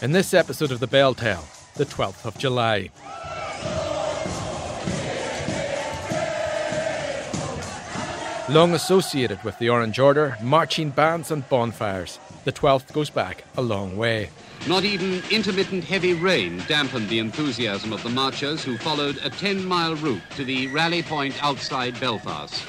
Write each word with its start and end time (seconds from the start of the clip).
In 0.00 0.12
this 0.12 0.32
episode 0.32 0.70
of 0.70 0.78
The 0.78 0.86
Bell 0.86 1.12
Tale, 1.12 1.44
the 1.74 1.84
12th 1.84 2.24
of 2.24 2.38
July. 2.38 2.90
Long 8.48 8.74
associated 8.74 9.42
with 9.42 9.58
the 9.58 9.68
Orange 9.68 9.98
Order, 9.98 10.36
marching 10.40 10.90
bands 10.90 11.32
and 11.32 11.48
bonfires, 11.48 12.20
the 12.44 12.52
12th 12.52 12.92
goes 12.92 13.10
back 13.10 13.42
a 13.56 13.60
long 13.60 13.96
way. 13.96 14.30
Not 14.68 14.84
even 14.84 15.20
intermittent 15.32 15.82
heavy 15.82 16.14
rain 16.14 16.62
dampened 16.68 17.08
the 17.08 17.18
enthusiasm 17.18 17.92
of 17.92 18.04
the 18.04 18.08
marchers 18.08 18.62
who 18.62 18.78
followed 18.78 19.18
a 19.24 19.30
10 19.30 19.64
mile 19.64 19.96
route 19.96 20.22
to 20.36 20.44
the 20.44 20.68
rally 20.68 21.02
point 21.02 21.34
outside 21.42 21.98
Belfast. 21.98 22.62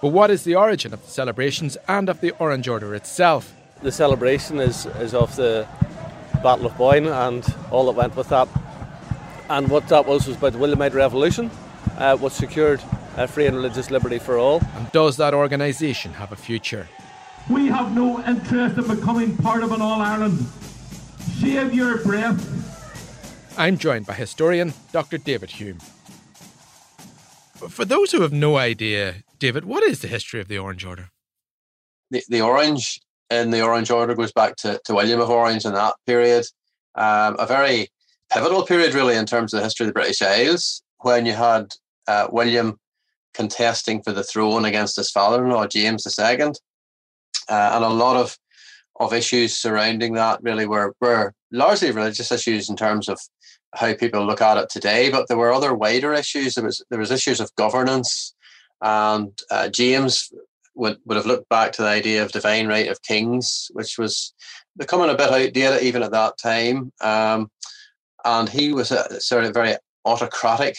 But 0.00 0.08
what 0.08 0.30
is 0.30 0.44
the 0.44 0.54
origin 0.54 0.94
of 0.94 1.04
the 1.04 1.10
celebrations 1.10 1.76
and 1.86 2.08
of 2.08 2.22
the 2.22 2.30
Orange 2.38 2.66
Order 2.66 2.94
itself? 2.94 3.54
The 3.82 3.92
celebration 3.92 4.58
is, 4.58 4.86
is 4.86 5.12
of 5.12 5.36
the 5.36 5.68
Battle 6.42 6.66
of 6.66 6.76
Boyne 6.76 7.06
and 7.06 7.44
all 7.70 7.86
that 7.86 7.92
went 7.92 8.16
with 8.16 8.28
that. 8.28 8.48
And 9.48 9.68
what 9.68 9.88
that 9.88 10.06
was 10.06 10.26
was 10.26 10.36
about 10.36 10.52
the 10.52 10.58
Williamite 10.58 10.94
Revolution, 10.94 11.50
uh, 11.96 12.16
what 12.16 12.32
secured 12.32 12.82
uh, 13.16 13.26
free 13.26 13.46
and 13.46 13.56
religious 13.56 13.90
liberty 13.90 14.18
for 14.18 14.38
all. 14.38 14.62
And 14.76 14.90
does 14.92 15.16
that 15.16 15.34
organisation 15.34 16.12
have 16.12 16.32
a 16.32 16.36
future? 16.36 16.88
We 17.48 17.66
have 17.68 17.94
no 17.94 18.22
interest 18.24 18.76
in 18.76 18.86
becoming 18.86 19.36
part 19.36 19.62
of 19.62 19.72
an 19.72 19.80
All 19.80 20.00
Ireland. 20.00 20.38
Save 21.40 21.72
your 21.72 21.98
breath. 22.02 22.38
I'm 23.58 23.78
joined 23.78 24.06
by 24.06 24.14
historian 24.14 24.74
Dr. 24.92 25.18
David 25.18 25.50
Hume. 25.50 25.78
For 27.68 27.84
those 27.84 28.12
who 28.12 28.20
have 28.20 28.32
no 28.32 28.56
idea, 28.56 29.16
David, 29.38 29.64
what 29.64 29.82
is 29.82 30.00
the 30.00 30.08
history 30.08 30.40
of 30.40 30.48
the 30.48 30.58
Orange 30.58 30.84
Order? 30.84 31.10
The, 32.10 32.22
the 32.28 32.40
Orange 32.40 33.00
in 33.30 33.50
the 33.50 33.62
Orange 33.62 33.90
Order 33.90 34.14
goes 34.14 34.32
back 34.32 34.56
to, 34.56 34.80
to 34.84 34.94
William 34.94 35.20
of 35.20 35.30
Orange 35.30 35.64
in 35.64 35.74
that 35.74 35.94
period. 36.06 36.44
Um, 36.94 37.36
a 37.38 37.46
very 37.46 37.88
pivotal 38.32 38.64
period, 38.64 38.94
really, 38.94 39.16
in 39.16 39.26
terms 39.26 39.52
of 39.52 39.58
the 39.58 39.64
history 39.64 39.84
of 39.84 39.88
the 39.88 40.00
British 40.00 40.22
Isles, 40.22 40.82
when 41.00 41.26
you 41.26 41.32
had 41.32 41.74
uh, 42.06 42.28
William 42.30 42.78
contesting 43.34 44.02
for 44.02 44.12
the 44.12 44.24
throne 44.24 44.64
against 44.64 44.96
his 44.96 45.10
father-in-law 45.10 45.66
James 45.68 46.06
II, 46.18 46.52
uh, 47.48 47.70
and 47.74 47.84
a 47.84 47.88
lot 47.88 48.16
of 48.16 48.36
of 49.00 49.12
issues 49.12 49.56
surrounding 49.56 50.14
that 50.14 50.42
really 50.42 50.66
were 50.66 50.94
were 51.00 51.32
largely 51.52 51.90
religious 51.92 52.32
issues 52.32 52.68
in 52.68 52.76
terms 52.76 53.08
of 53.08 53.20
how 53.74 53.94
people 53.94 54.26
look 54.26 54.40
at 54.40 54.56
it 54.56 54.68
today. 54.68 55.10
But 55.10 55.28
there 55.28 55.36
were 55.36 55.52
other 55.52 55.74
wider 55.74 56.12
issues. 56.12 56.54
There 56.54 56.64
was 56.64 56.84
there 56.90 56.98
was 56.98 57.10
issues 57.10 57.40
of 57.40 57.54
governance, 57.54 58.34
and 58.82 59.38
uh, 59.50 59.68
James 59.68 60.32
would 60.78 60.98
would 61.04 61.16
have 61.16 61.26
looked 61.26 61.48
back 61.48 61.72
to 61.72 61.82
the 61.82 61.88
idea 61.88 62.22
of 62.22 62.32
divine 62.32 62.66
right 62.68 62.88
of 62.88 63.02
kings, 63.02 63.70
which 63.72 63.98
was 63.98 64.32
becoming 64.76 65.10
a 65.10 65.16
bit 65.16 65.30
outdated 65.30 65.82
even 65.82 66.02
at 66.02 66.12
that 66.12 66.38
time. 66.38 66.92
Um, 67.00 67.50
and 68.24 68.48
he 68.48 68.72
was 68.72 68.90
a, 68.90 69.20
sort 69.20 69.44
of 69.44 69.54
very 69.54 69.76
autocratic. 70.04 70.76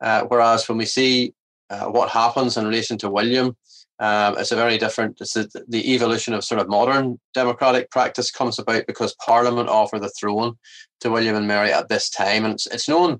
Uh, 0.00 0.24
whereas 0.24 0.68
when 0.68 0.78
we 0.78 0.84
see 0.84 1.34
uh, 1.70 1.86
what 1.86 2.10
happens 2.10 2.56
in 2.56 2.66
relation 2.66 2.98
to 2.98 3.10
William, 3.10 3.56
um, 3.98 4.36
it's 4.38 4.52
a 4.52 4.56
very 4.56 4.76
different. 4.76 5.18
It's 5.20 5.36
a, 5.36 5.48
the 5.68 5.94
evolution 5.94 6.34
of 6.34 6.44
sort 6.44 6.60
of 6.60 6.68
modern 6.68 7.18
democratic 7.34 7.90
practice 7.90 8.30
comes 8.30 8.58
about 8.58 8.86
because 8.86 9.14
Parliament 9.24 9.68
offered 9.68 10.02
the 10.02 10.10
throne 10.10 10.56
to 11.00 11.10
William 11.10 11.36
and 11.36 11.48
Mary 11.48 11.72
at 11.72 11.88
this 11.88 12.10
time, 12.10 12.44
and 12.44 12.54
it's, 12.54 12.66
it's 12.66 12.88
known 12.88 13.18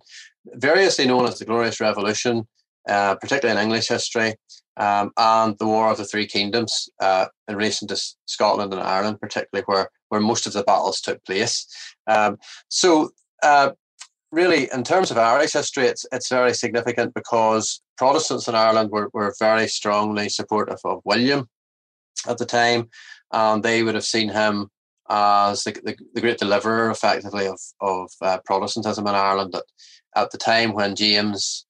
variously 0.55 1.07
known 1.07 1.27
as 1.27 1.39
the 1.39 1.45
Glorious 1.45 1.81
Revolution, 1.81 2.47
uh, 2.89 3.15
particularly 3.17 3.59
in 3.59 3.65
English 3.65 3.89
history, 3.89 4.35
um, 4.77 5.11
and 5.17 5.57
the 5.59 5.67
War 5.67 5.91
of 5.91 5.99
the 5.99 6.05
Three 6.05 6.27
Kingdoms 6.27 6.89
uh, 7.01 7.27
in 7.49 7.57
relation 7.57 7.89
to 7.89 8.01
Scotland 8.27 8.73
and 8.73 8.83
Ireland, 8.83 9.21
particularly 9.21 9.65
where 9.67 9.91
where 10.09 10.21
most 10.21 10.47
of 10.47 10.53
the 10.53 10.63
battles 10.63 11.01
took 11.01 11.25
place. 11.25 11.67
Um, 12.07 12.39
so 12.69 13.11
uh, 13.43 13.71
really, 14.31 14.69
in 14.73 14.85
terms 14.85 15.11
of 15.11 15.19
Irish 15.19 15.53
history, 15.53 15.87
it's 15.87 16.07
it's 16.13 16.29
very 16.29 16.55
significant 16.55 17.15
because 17.15 17.81
Protestants 17.97 18.49
in 18.49 18.55
Ireland 18.55 18.91
were, 18.91 19.11
were 19.13 19.35
very 19.39 19.69
strongly 19.69 20.29
supportive 20.29 20.79
of 20.85 21.01
William 21.05 21.49
at 22.29 22.39
the 22.39 22.47
time, 22.47 22.89
and 23.33 23.63
they 23.63 23.83
would 23.83 23.95
have 23.95 24.05
seen 24.05 24.29
him 24.29 24.69
as 25.09 25.63
the, 25.63 25.73
the, 25.85 25.97
the 26.15 26.21
great 26.21 26.39
deliverer, 26.39 26.91
effectively, 26.91 27.47
of 27.47 27.61
of 27.81 28.11
uh, 28.23 28.39
Protestantism 28.45 29.07
in 29.07 29.15
Ireland. 29.15 29.55
At, 29.55 29.65
at 30.15 30.31
the 30.31 30.39
time 30.39 30.73
when 30.73 30.97
James 30.97 31.66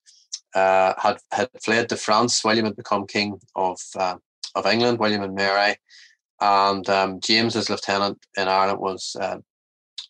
uh, 0.57 0.95
had 0.99 1.19
had 1.33 1.49
fled 1.63 1.89
to 1.91 1.97
France, 1.97 2.43
William 2.43 2.67
had 2.67 2.77
become 2.77 3.07
king 3.07 3.39
of 3.55 3.79
uh, 3.99 4.17
of 4.55 4.67
England. 4.67 4.99
William 4.99 5.23
and 5.23 5.35
Mary, 5.35 5.77
and 6.41 6.89
um, 6.89 7.21
James's 7.21 7.69
lieutenant 7.69 8.19
in 8.37 8.49
Ireland 8.49 8.81
was 8.81 9.17
uh, 9.21 9.39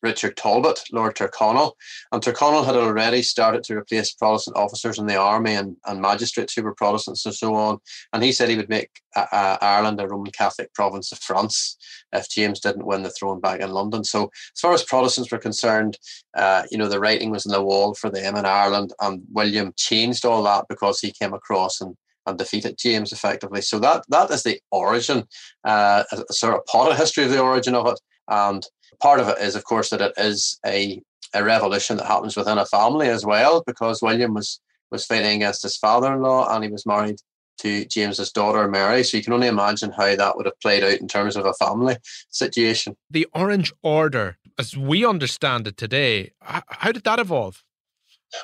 Richard 0.07 0.37
Talbot, 0.37 0.79
Lord 0.93 1.17
Tyrconnell. 1.17 1.73
And 2.13 2.23
Tyrconnell 2.23 2.65
had 2.65 2.77
already 2.77 3.23
started 3.23 3.65
to 3.65 3.77
replace 3.77 4.13
Protestant 4.13 4.57
officers 4.57 5.01
in 5.01 5.07
the 5.07 5.17
army 5.17 5.55
and, 5.55 5.77
and 5.85 6.01
magistrates 6.01 6.55
who 6.55 6.63
were 6.63 6.75
Protestants 6.75 7.27
and 7.27 7.35
so 7.35 7.55
on. 7.55 7.79
And 8.13 8.23
he 8.23 8.31
said 8.31 8.49
he 8.49 8.57
would 8.57 8.69
make 8.69 8.91
uh, 9.17 9.27
uh, 9.33 9.59
Ireland 9.61 10.01
a 10.01 10.07
Roman 10.07 10.31
Catholic 10.31 10.73
province 10.75 11.11
of 11.11 11.19
France 11.19 11.77
if 12.13 12.31
James 12.31 12.61
didn't 12.61 12.87
win 12.87 13.03
the 13.03 13.11
throne 13.11 13.41
back 13.41 13.61
in 13.61 13.71
London. 13.71 14.05
So, 14.05 14.31
as 14.55 14.61
far 14.61 14.73
as 14.75 14.85
Protestants 14.85 15.33
were 15.33 15.39
concerned, 15.39 15.99
uh, 16.37 16.63
you 16.71 16.79
know, 16.79 16.89
the 16.89 17.01
writing 17.01 17.31
was 17.31 17.47
on 17.47 17.53
the 17.53 17.63
wall 17.63 17.95
for 17.95 18.09
them 18.09 18.37
in 18.37 18.47
Ireland. 18.47 18.93
And 19.01 19.23
William 19.33 19.73
changed 19.77 20.25
all 20.25 20.45
that 20.45 20.67
because 20.69 21.01
he 21.01 21.13
came 21.21 21.35
across 21.35 21.81
and 21.81 21.97
and 22.27 22.39
defeated 22.39 22.77
James 22.77 23.13
effectively. 23.13 23.63
So 23.63 23.79
that 23.79 24.05
that 24.09 24.31
is 24.31 24.43
the 24.43 24.61
origin, 24.71 25.25
uh, 25.65 26.03
a 26.13 26.33
sort 26.33 26.55
of 26.55 26.67
potted 26.67 26.97
history 26.97 27.25
of 27.25 27.31
the 27.31 27.41
origin 27.41 27.75
of 27.75 27.87
it. 27.87 28.01
And 28.29 28.67
part 29.01 29.21
of 29.21 29.29
it 29.29 29.39
is, 29.39 29.55
of 29.55 29.65
course, 29.65 29.91
that 29.91 30.01
it 30.01 30.13
is 30.17 30.59
a, 30.65 31.03
a 31.35 31.45
revolution 31.45 31.97
that 31.97 32.07
happens 32.07 32.37
within 32.37 32.59
a 32.59 32.67
family 32.67 33.09
as 33.09 33.25
well, 33.25 33.63
because 33.67 34.03
William 34.03 34.35
was 34.35 34.61
was 34.91 35.05
fighting 35.05 35.37
against 35.37 35.65
his 35.65 35.77
father-in-law 35.77 36.55
and 36.55 36.63
he 36.63 36.71
was 36.71 36.87
married 36.87 37.17
to 37.59 37.85
James's 37.87 38.31
daughter 38.31 38.69
Mary. 38.69 39.03
So 39.03 39.17
you 39.17 39.25
can 39.25 39.33
only 39.33 39.49
imagine 39.49 39.91
how 39.91 40.15
that 40.15 40.37
would 40.37 40.47
have 40.47 40.61
played 40.61 40.85
out 40.85 41.01
in 41.01 41.09
terms 41.09 41.37
of 41.37 41.45
a 41.45 41.55
family 41.55 41.97
situation. 42.31 42.97
The 43.11 43.27
Orange 43.35 43.73
Order, 43.83 44.39
as 44.59 44.77
we 44.77 45.05
understand 45.05 45.67
it 45.67 45.77
today, 45.77 46.31
how 46.41 46.93
did 46.93 47.03
that 47.05 47.19
evolve? 47.19 47.65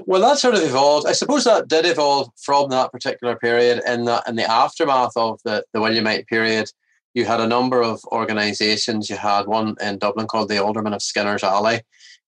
Well, 0.01 0.23
that 0.23 0.39
sort 0.39 0.55
of 0.55 0.63
evolved. 0.63 1.07
I 1.07 1.13
suppose 1.13 1.45
that 1.45 1.69
did 1.69 1.87
evolve 1.87 2.31
from 2.37 2.71
that 2.71 2.91
particular 2.91 3.37
period. 3.37 3.83
In 3.87 4.05
the 4.05 4.23
in 4.27 4.37
the 4.37 4.51
aftermath 4.51 5.13
of 5.17 5.41
the, 5.45 5.65
the 5.73 5.81
Williamite 5.81 6.27
period, 6.27 6.73
you 7.15 7.25
had 7.25 7.41
a 7.41 7.47
number 7.47 7.83
of 7.83 8.05
organisations. 8.07 9.11
You 9.11 9.17
had 9.17 9.47
one 9.47 9.77
in 9.81 9.99
Dublin 9.99 10.27
called 10.27 10.49
the 10.49 10.63
Aldermen 10.63 10.95
of 10.95 11.03
Skinner's 11.03 11.43
Alley, 11.43 11.83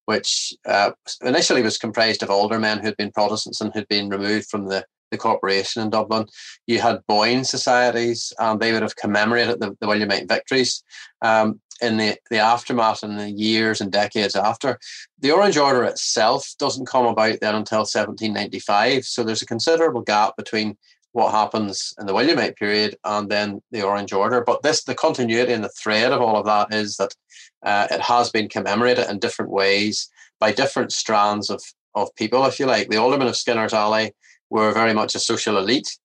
which 0.06 0.54
uh, 0.66 0.92
initially 1.22 1.62
was 1.62 1.78
comprised 1.78 2.22
of 2.22 2.30
aldermen 2.30 2.80
who'd 2.80 2.96
been 2.96 3.12
Protestants 3.12 3.60
and 3.60 3.72
who'd 3.72 3.88
been 3.88 4.08
removed 4.08 4.48
from 4.48 4.66
the, 4.66 4.84
the 5.10 5.18
corporation 5.18 5.82
in 5.82 5.90
Dublin. 5.90 6.26
You 6.66 6.80
had 6.80 7.06
Boyne 7.06 7.44
societies, 7.44 8.32
and 8.38 8.60
they 8.60 8.72
would 8.72 8.82
have 8.82 8.96
commemorated 8.96 9.60
the, 9.60 9.76
the 9.80 9.86
Williamite 9.86 10.28
victories. 10.28 10.82
Um, 11.22 11.60
in 11.80 11.96
the, 11.96 12.16
the 12.30 12.38
aftermath 12.38 13.02
and 13.02 13.18
the 13.18 13.30
years 13.30 13.80
and 13.80 13.90
decades 13.90 14.36
after. 14.36 14.78
The 15.20 15.32
Orange 15.32 15.56
Order 15.56 15.84
itself 15.84 16.54
doesn't 16.58 16.86
come 16.86 17.06
about 17.06 17.38
then 17.40 17.54
until 17.54 17.80
1795. 17.80 19.04
So 19.04 19.24
there's 19.24 19.42
a 19.42 19.46
considerable 19.46 20.02
gap 20.02 20.36
between 20.36 20.76
what 21.14 21.30
happens 21.30 21.94
in 22.00 22.06
the 22.06 22.12
Williamite 22.12 22.56
period 22.56 22.96
and 23.04 23.30
then 23.30 23.62
the 23.70 23.82
Orange 23.82 24.12
Order. 24.12 24.42
But 24.44 24.62
this, 24.62 24.82
the 24.82 24.96
continuity 24.96 25.52
and 25.52 25.62
the 25.62 25.68
thread 25.68 26.10
of 26.10 26.20
all 26.20 26.36
of 26.36 26.44
that 26.46 26.74
is 26.74 26.96
that 26.96 27.14
uh, 27.62 27.86
it 27.88 28.00
has 28.00 28.30
been 28.30 28.48
commemorated 28.48 29.08
in 29.08 29.20
different 29.20 29.52
ways 29.52 30.10
by 30.40 30.50
different 30.50 30.90
strands 30.90 31.50
of, 31.50 31.62
of 31.94 32.12
people, 32.16 32.44
if 32.46 32.58
you 32.58 32.66
like. 32.66 32.88
The 32.88 32.96
Aldermen 32.96 33.28
of 33.28 33.36
Skinner's 33.36 33.72
Alley 33.72 34.12
were 34.50 34.72
very 34.72 34.92
much 34.92 35.14
a 35.14 35.20
social 35.20 35.56
elite. 35.56 35.96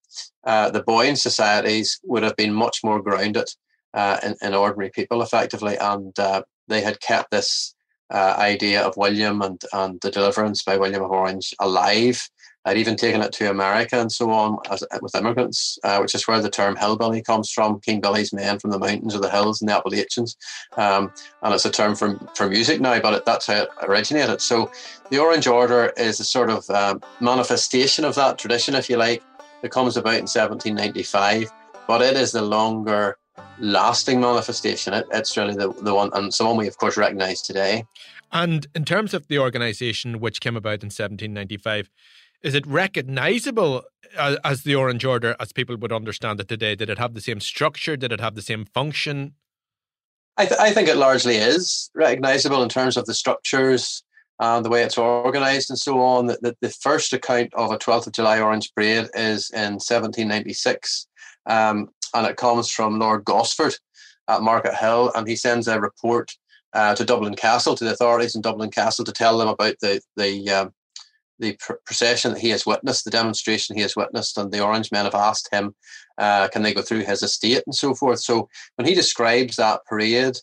uh, 0.43 0.69
the 0.69 0.83
Boyne 0.83 1.15
societies 1.15 1.99
would 2.03 2.21
have 2.21 2.35
been 2.35 2.53
much 2.53 2.83
more 2.83 3.01
grounded 3.01 3.49
uh, 3.95 4.19
in, 4.21 4.35
in, 4.43 4.53
ordinary 4.53 4.91
people, 4.91 5.23
effectively, 5.23 5.75
and 5.77 6.17
uh, 6.19 6.43
they 6.67 6.81
had 6.81 7.01
kept 7.01 7.31
this 7.31 7.73
uh, 8.11 8.35
idea 8.37 8.83
of 8.83 8.95
William 8.95 9.41
and, 9.41 9.59
and 9.73 9.99
the 10.01 10.11
deliverance 10.11 10.63
by 10.63 10.77
William 10.77 11.03
of 11.03 11.11
Orange 11.11 11.53
alive. 11.59 12.29
I'd 12.65 12.77
even 12.77 12.97
taken 12.97 13.21
it 13.21 13.31
to 13.33 13.49
America 13.49 13.99
and 13.99 14.11
so 14.11 14.29
on 14.31 14.57
as, 14.69 14.83
with 15.01 15.15
immigrants, 15.15 15.79
uh, 15.83 15.99
which 15.99 16.13
is 16.13 16.27
where 16.27 16.41
the 16.41 16.49
term 16.49 16.75
hillbilly 16.75 17.21
comes 17.21 17.51
from. 17.51 17.79
King 17.79 18.01
Billy's 18.01 18.33
men 18.33 18.59
from 18.59 18.71
the 18.71 18.79
mountains 18.79 19.15
or 19.15 19.19
the 19.19 19.29
hills 19.29 19.61
in 19.61 19.67
the 19.67 19.75
Appalachians, 19.75 20.35
um, 20.77 21.11
and 21.41 21.53
it's 21.53 21.65
a 21.65 21.71
term 21.71 21.95
for 21.95 22.19
for 22.35 22.49
music 22.49 22.81
now, 22.81 22.99
but 22.99 23.13
it, 23.13 23.25
that's 23.25 23.47
how 23.47 23.63
it 23.63 23.69
originated. 23.81 24.41
So, 24.41 24.71
the 25.09 25.19
Orange 25.19 25.47
Order 25.47 25.93
is 25.97 26.19
a 26.19 26.25
sort 26.25 26.49
of 26.49 26.69
um, 26.69 27.01
manifestation 27.21 28.03
of 28.03 28.15
that 28.15 28.37
tradition, 28.37 28.75
if 28.75 28.89
you 28.89 28.97
like. 28.97 29.23
It 29.63 29.71
comes 29.71 29.97
about 29.97 30.15
in 30.15 30.27
1795, 30.27 31.51
but 31.87 32.01
it 32.01 32.15
is 32.15 32.31
the 32.31 32.41
longer 32.41 33.17
lasting 33.59 34.19
manifestation. 34.19 34.93
It, 34.93 35.05
it's 35.11 35.35
really 35.37 35.55
the, 35.55 35.71
the 35.81 35.93
one, 35.93 36.11
and 36.13 36.27
it's 36.27 36.37
the 36.37 36.45
one 36.45 36.57
we, 36.57 36.67
of 36.67 36.77
course, 36.77 36.97
recognise 36.97 37.41
today. 37.41 37.85
And 38.31 38.67
in 38.75 38.85
terms 38.85 39.13
of 39.13 39.27
the 39.27 39.39
organisation 39.39 40.19
which 40.19 40.39
came 40.39 40.55
about 40.55 40.83
in 40.83 40.87
1795, 40.87 41.89
is 42.41 42.55
it 42.55 42.65
recognizable 42.65 43.83
as, 44.17 44.37
as, 44.43 44.63
the 44.63 44.75
Orange 44.75 45.05
Order 45.05 45.35
as 45.39 45.51
people 45.51 45.77
would 45.77 45.91
understand 45.91 46.39
it 46.39 46.47
today? 46.47 46.75
Did 46.75 46.89
it 46.89 46.97
have 46.97 47.13
the 47.13 47.21
same 47.21 47.39
structure? 47.39 47.97
Did 47.97 48.11
it 48.11 48.21
have 48.21 48.35
the 48.35 48.41
same 48.41 48.65
function? 48.65 49.33
I, 50.37 50.45
th- 50.45 50.59
I 50.59 50.71
think 50.71 50.87
it 50.87 50.95
largely 50.95 51.35
is 51.35 51.89
recognizable 51.93 52.63
in 52.63 52.69
terms 52.69 52.95
of 52.95 53.05
the 53.05 53.13
structures 53.13 54.03
and 54.39 54.63
the 54.63 54.69
way 54.69 54.83
it's 54.83 54.97
organized 54.97 55.69
and 55.69 55.77
so 55.77 55.99
on. 55.99 56.27
The, 56.27 56.37
the, 56.41 56.57
the 56.61 56.69
first 56.69 57.11
account 57.11 57.53
of 57.53 57.71
a 57.71 57.77
12th 57.77 58.07
of 58.07 58.13
July 58.13 58.39
Orange 58.39 58.73
Parade 58.73 59.09
is 59.13 59.51
in 59.51 59.73
1796, 59.73 61.07
um, 61.45 61.89
and 62.13 62.25
it 62.25 62.37
comes 62.37 62.71
from 62.71 62.99
Lord 62.99 63.25
Gosford 63.25 63.75
at 64.29 64.41
Markethill, 64.41 65.11
and 65.15 65.27
he 65.27 65.35
sends 65.35 65.67
a 65.67 65.79
report 65.79 66.31
uh, 66.73 66.95
to 66.95 67.03
Dublin 67.03 67.35
Castle, 67.35 67.75
to 67.75 67.83
the 67.83 67.91
authorities 67.91 68.35
in 68.35 68.41
Dublin 68.41 68.71
Castle, 68.71 69.03
to 69.03 69.11
tell 69.11 69.37
them 69.37 69.47
about 69.47 69.75
the 69.81 69.99
the 70.15 70.49
um, 70.49 70.73
the 71.39 71.57
procession 71.85 72.33
that 72.33 72.41
he 72.41 72.49
has 72.49 72.65
witnessed, 72.65 73.05
the 73.05 73.11
demonstration 73.11 73.75
he 73.75 73.81
has 73.81 73.95
witnessed, 73.95 74.37
and 74.37 74.51
the 74.51 74.63
Orange 74.63 74.91
Men 74.91 75.05
have 75.05 75.15
asked 75.15 75.49
him, 75.51 75.73
uh, 76.17 76.47
can 76.49 76.61
they 76.61 76.73
go 76.73 76.81
through 76.81 77.05
his 77.05 77.23
estate 77.23 77.63
and 77.65 77.73
so 77.73 77.95
forth. 77.95 78.19
So 78.19 78.49
when 78.75 78.87
he 78.87 78.93
describes 78.93 79.55
that 79.55 79.85
parade, 79.85 80.37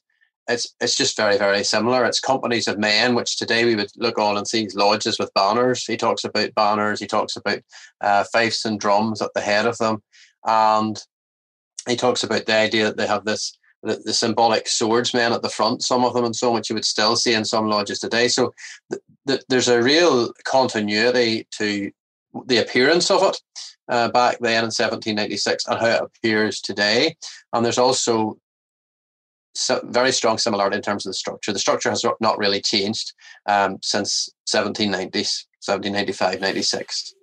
it's 0.49 0.75
it's 0.81 0.95
just 0.95 1.17
very 1.17 1.37
very 1.39 1.65
similar. 1.65 2.05
It's 2.05 2.21
companies 2.21 2.69
of 2.69 2.79
men, 2.79 3.15
which 3.15 3.37
today 3.37 3.65
we 3.65 3.75
would 3.75 3.91
look 3.97 4.19
on 4.19 4.37
and 4.37 4.47
see 4.47 4.69
lodges 4.75 5.19
with 5.19 5.35
banners. 5.35 5.85
He 5.85 5.97
talks 5.97 6.25
about 6.25 6.55
banners. 6.55 7.01
He 7.01 7.07
talks 7.07 7.37
about 7.37 7.59
uh, 8.01 8.25
fifes 8.33 8.65
and 8.65 8.79
drums 8.79 9.21
at 9.21 9.35
the 9.35 9.41
head 9.41 9.67
of 9.67 9.77
them, 9.79 10.03
and 10.45 11.03
he 11.89 11.97
talks 11.97 12.23
about 12.23 12.47
the 12.47 12.55
idea 12.55 12.85
that 12.85 12.97
they 12.97 13.07
have 13.07 13.25
this 13.25 13.59
the, 13.87 14.03
the, 14.05 14.13
symbolic 14.13 14.69
swordsmen 14.69 15.33
at 15.33 15.43
the 15.43 15.49
front, 15.49 15.83
some 15.83 16.05
of 16.05 16.15
them, 16.15 16.25
and 16.25 16.37
so 16.37 16.53
much 16.53 16.69
you 16.69 16.75
would 16.75 16.85
still 16.85 17.17
see 17.17 17.33
in 17.33 17.45
some 17.45 17.69
lodges 17.69 17.99
today. 17.99 18.29
So 18.29 18.53
th- 18.91 19.03
th- 19.27 19.43
there's 19.49 19.69
a 19.69 19.83
real 19.83 20.33
continuity 20.45 21.47
to 21.53 21.91
the 22.47 22.59
appearance 22.59 23.11
of 23.11 23.23
it 23.23 23.39
uh, 23.89 24.09
back 24.11 24.39
then 24.41 24.65
in 24.65 24.73
1796 24.73 25.67
and 25.67 25.81
how 25.81 25.87
it 25.87 26.03
appears 26.03 26.61
today. 26.61 27.17
And 27.53 27.65
there's 27.65 27.79
also 27.79 28.39
very 29.85 30.13
strong 30.13 30.39
similarity 30.39 30.77
in 30.77 30.83
terms 30.83 31.07
of 31.07 31.11
the 31.11 31.15
structure. 31.15 31.53
The 31.53 31.59
structure 31.59 31.91
has 31.91 32.05
not 32.21 32.39
really 32.39 32.61
changed 32.61 33.13
um, 33.47 33.79
since 33.83 34.29
1790s, 34.47 35.47
1795, 35.65 36.41
96. 36.41 37.15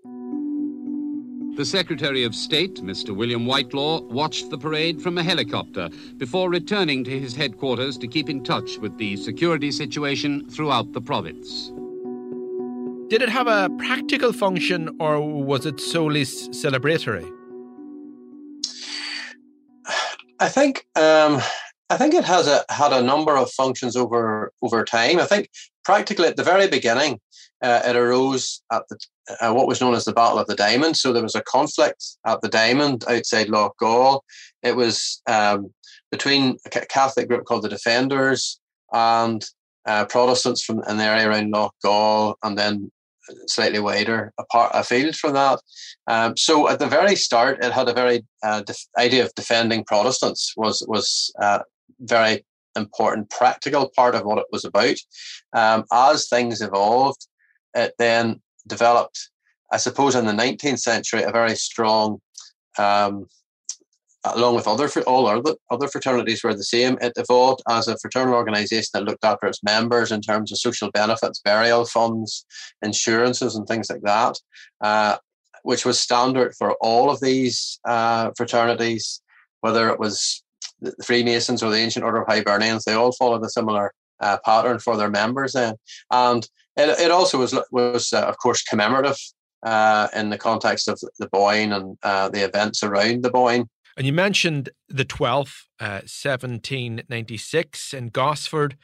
The 1.56 1.66
Secretary 1.66 2.24
of 2.24 2.34
State, 2.34 2.78
Mr. 2.78 3.16
William 3.16 3.46
Whitelaw, 3.46 4.02
watched 4.10 4.50
the 4.50 4.58
parade 4.58 5.00
from 5.00 5.20
a 5.20 5.24
helicopter 5.24 5.88
before 6.18 6.50
returning 6.50 7.04
to 7.04 7.20
his 7.20 7.36
headquarters 7.36 7.96
to 8.00 8.08
keep 8.08 8.28
in 8.28 8.44
touch 8.44 8.80
with 8.80 8.98
the 8.98 9.16
security 9.18 9.72
situation 9.72 10.50
throughout 10.50 10.92
the 10.94 11.02
province. 11.02 11.72
Did 13.08 13.22
it 13.22 13.30
have 13.30 13.46
a 13.46 13.70
practical 13.78 14.34
function 14.34 14.98
or 15.00 15.22
was 15.22 15.68
it 15.68 15.80
solely 15.80 16.24
celebratory? 16.24 17.32
I 20.40 20.50
think 20.50 20.88
um, 20.96 21.40
I 21.92 21.98
think 21.98 22.16
it 22.16 22.24
has 22.26 22.48
a, 22.48 22.66
had 22.70 22.94
a 22.94 23.04
number 23.04 23.38
of 23.38 23.52
functions 23.52 23.96
over 23.96 24.52
over 24.64 24.84
time. 24.84 25.20
I 25.20 25.26
think 25.26 25.50
practically 25.86 26.28
at 26.28 26.36
the 26.36 26.44
very 26.44 26.68
beginning, 26.68 27.20
uh, 27.64 27.82
it 27.86 27.96
arose 27.96 28.62
at 28.72 28.84
the, 28.90 28.98
uh, 29.42 29.54
what 29.54 29.68
was 29.68 29.80
known 29.82 29.96
as 29.96 30.06
the 30.06 30.14
Battle 30.14 30.38
of 30.38 30.48
the 30.48 30.56
Diamond. 30.56 30.98
So 30.98 31.14
there 31.14 31.24
was 31.24 31.36
a 31.36 31.42
conflict 31.44 32.04
at 32.26 32.42
the 32.42 32.50
Diamond 32.50 33.06
outside 33.08 33.48
Loughgall. 33.48 34.22
It 34.62 34.76
was 34.76 35.22
um, 35.28 35.74
between 36.12 36.58
a 36.66 36.70
Catholic 36.70 37.30
group 37.30 37.46
called 37.46 37.64
the 37.64 37.70
Defenders 37.70 38.60
and 38.92 39.44
uh, 39.86 40.06
Protestants 40.06 40.64
from 40.64 40.82
an 40.88 41.00
area 41.00 41.28
around 41.28 41.52
Lough 41.52 41.72
Gall, 41.84 42.38
and 42.44 42.58
then 42.58 42.92
slightly 43.48 43.80
wider 43.80 44.34
apart 44.38 44.72
afield 44.74 45.16
from 45.16 45.34
that. 45.34 45.60
Um, 46.08 46.36
so 46.36 46.70
at 46.70 46.80
the 46.80 46.88
very 46.88 47.16
start, 47.16 47.64
it 47.64 47.72
had 47.72 47.88
a 47.88 47.94
very 47.94 48.26
uh, 48.44 48.62
def- 48.62 48.88
idea 48.98 49.24
of 49.26 49.34
defending 49.36 49.86
Protestants 49.86 50.54
was 50.58 50.84
was 50.88 51.32
uh, 51.42 51.60
very 52.00 52.46
important 52.76 53.30
practical 53.30 53.92
part 53.96 54.16
of 54.16 54.26
what 54.26 54.40
it 54.40 54.46
was 54.52 54.66
about. 54.66 54.98
Um, 55.54 55.86
as 55.92 56.28
things 56.28 56.62
evolved, 56.62 57.28
it 57.76 57.94
then 57.98 58.42
developed, 58.68 59.30
I 59.72 59.78
suppose, 59.78 60.16
in 60.16 60.26
the 60.26 60.32
19th 60.32 60.80
century, 60.80 61.24
a 61.24 61.32
very 61.32 61.56
strong, 61.56 62.20
um, 62.78 63.28
along 64.26 64.56
with 64.56 64.68
other 64.68 64.90
all 65.06 65.28
other 65.28 65.56
other 65.70 65.88
fraternities 65.88 66.44
were 66.44 66.54
the 66.54 66.64
same. 66.64 66.98
It 67.02 67.14
evolved 67.18 67.62
as 67.70 67.88
a 67.88 67.98
fraternal 67.98 68.36
organisation 68.36 68.90
that 68.94 69.04
looked 69.04 69.26
after 69.26 69.48
its 69.48 69.64
members 69.64 70.12
in 70.12 70.22
terms 70.22 70.52
of 70.52 70.60
social 70.60 70.92
benefits, 70.92 71.42
burial 71.44 71.86
funds, 71.86 72.46
insurances, 72.82 73.56
and 73.56 73.68
things 73.68 73.90
like 73.90 74.02
that, 74.04 74.38
uh, 74.82 75.18
which 75.64 75.86
was 75.86 76.00
standard 76.00 76.54
for 76.56 76.74
all 76.80 77.10
of 77.10 77.20
these 77.20 77.80
uh, 77.86 78.32
fraternities, 78.38 79.22
whether 79.62 79.90
it 79.90 80.00
was 80.00 80.44
the 80.80 80.94
Freemasons 81.04 81.64
or 81.64 81.72
the 81.72 81.78
Ancient 81.78 82.06
Order 82.06 82.22
of 82.22 82.28
Hibernians. 82.28 82.84
They 82.84 82.94
all 82.94 83.14
followed 83.14 83.44
a 83.44 83.50
similar 83.50 83.94
uh, 84.24 84.38
pattern 84.46 84.80
for 84.80 84.98
their 84.98 85.10
members 85.10 85.54
then, 85.54 85.76
and 86.12 86.48
it, 86.76 86.90
it 87.00 87.12
also 87.12 87.38
was, 87.38 87.58
was 87.72 88.14
uh, 88.14 88.22
of 88.22 88.38
course, 88.38 88.64
commemorative 88.64 89.18
uh, 89.64 90.08
in 90.16 90.30
the 90.30 90.38
context 90.38 90.88
of 90.88 91.00
the 91.20 91.28
Boyne 91.28 91.72
and 91.72 91.98
uh, 92.04 92.30
the 92.30 92.44
events 92.44 92.84
around 92.84 93.24
the 93.24 93.32
Boyne. 93.32 93.70
And 93.96 94.08
you 94.08 94.14
mentioned 94.14 94.70
the 94.90 95.06
12th, 95.06 95.68
1796 95.80 97.94
uh, 97.94 97.98
in 97.98 98.08
Gosford. 98.08 98.76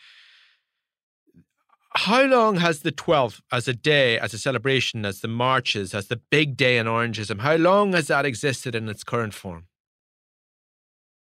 How 1.95 2.23
long 2.23 2.57
has 2.57 2.81
the 2.81 2.91
12th 2.91 3.41
as 3.51 3.67
a 3.67 3.73
day, 3.73 4.19
as 4.19 4.35
a 4.35 4.37
celebration, 4.37 5.05
as 5.05 5.21
the 5.21 5.27
marches, 5.27 5.95
as 5.95 6.07
the 6.07 6.21
big 6.29 6.55
day 6.55 6.77
in 6.77 6.85
Orangism, 6.85 7.39
how 7.39 7.55
long 7.55 7.93
has 7.93 8.05
that 8.07 8.25
existed 8.25 8.75
in 8.75 8.87
its 8.87 9.03
current 9.03 9.33
form? 9.33 9.65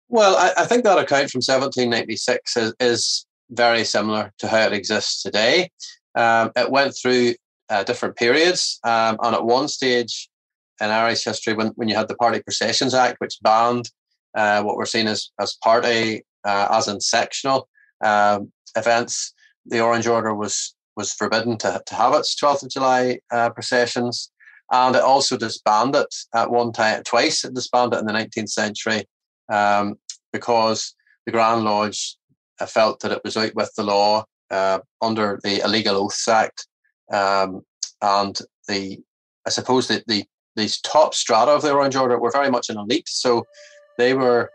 Well, 0.09 0.35
I, 0.35 0.63
I 0.63 0.65
think 0.65 0.83
that 0.83 0.97
account 0.97 1.29
from 1.29 1.39
1796 1.39 2.57
is, 2.57 2.73
is 2.79 3.27
very 3.49 3.83
similar 3.83 4.33
to 4.39 4.47
how 4.47 4.67
it 4.67 4.73
exists 4.73 5.21
today. 5.21 5.69
Um, 6.15 6.51
it 6.55 6.71
went 6.71 6.95
through 6.95 7.35
uh, 7.69 7.83
different 7.83 8.15
periods, 8.15 8.79
um, 8.83 9.17
and 9.21 9.35
at 9.35 9.45
one 9.45 9.67
stage 9.67 10.29
in 10.81 10.89
Irish 10.89 11.23
history, 11.23 11.53
when, 11.53 11.67
when 11.75 11.87
you 11.87 11.95
had 11.95 12.07
the 12.07 12.15
Party 12.15 12.41
Processions 12.41 12.93
Act, 12.93 13.19
which 13.19 13.37
banned 13.41 13.89
uh, 14.35 14.61
what 14.61 14.75
we're 14.75 14.85
seeing 14.85 15.07
as, 15.07 15.31
as 15.39 15.57
party, 15.63 16.23
uh, 16.43 16.67
as 16.71 16.87
in 16.87 16.99
sectional 16.99 17.67
um, 18.03 18.51
events, 18.75 19.33
the 19.65 19.79
Orange 19.79 20.07
Order 20.07 20.33
was 20.33 20.75
was 20.95 21.13
forbidden 21.13 21.57
to, 21.57 21.81
to 21.85 21.95
have 21.95 22.13
its 22.13 22.35
12th 22.35 22.63
of 22.63 22.69
July 22.69 23.19
uh, 23.31 23.49
processions. 23.49 24.31
And 24.71 24.95
it 24.95 25.01
also 25.01 25.37
disbanded 25.37 26.07
at 26.33 26.49
one 26.49 26.71
time, 26.71 27.03
twice 27.03 27.43
it 27.43 27.53
disbanded 27.53 27.99
in 27.99 28.05
the 28.05 28.13
19th 28.13 28.49
century 28.49 29.03
um, 29.51 29.95
because 30.33 30.95
the 31.25 31.31
Grand 31.31 31.63
Lodge 31.63 32.17
uh, 32.59 32.65
felt 32.65 32.99
that 33.01 33.11
it 33.11 33.21
was 33.23 33.37
out 33.37 33.53
with 33.55 33.71
the 33.75 33.83
law 33.83 34.25
uh, 34.51 34.79
under 35.01 35.39
the 35.43 35.63
Illegal 35.63 35.95
Oaths 35.95 36.27
Act, 36.27 36.67
um, 37.11 37.61
and 38.01 38.39
the 38.67 38.99
I 39.45 39.49
suppose 39.49 39.87
that 39.87 40.07
the 40.07 40.25
these 40.55 40.79
top 40.81 41.13
strata 41.13 41.51
of 41.51 41.61
the 41.61 41.73
Orange 41.73 41.95
Order 41.95 42.19
were 42.19 42.31
very 42.31 42.49
much 42.49 42.69
an 42.69 42.77
elite, 42.77 43.09
so 43.09 43.45
they 43.97 44.13
were 44.13 44.49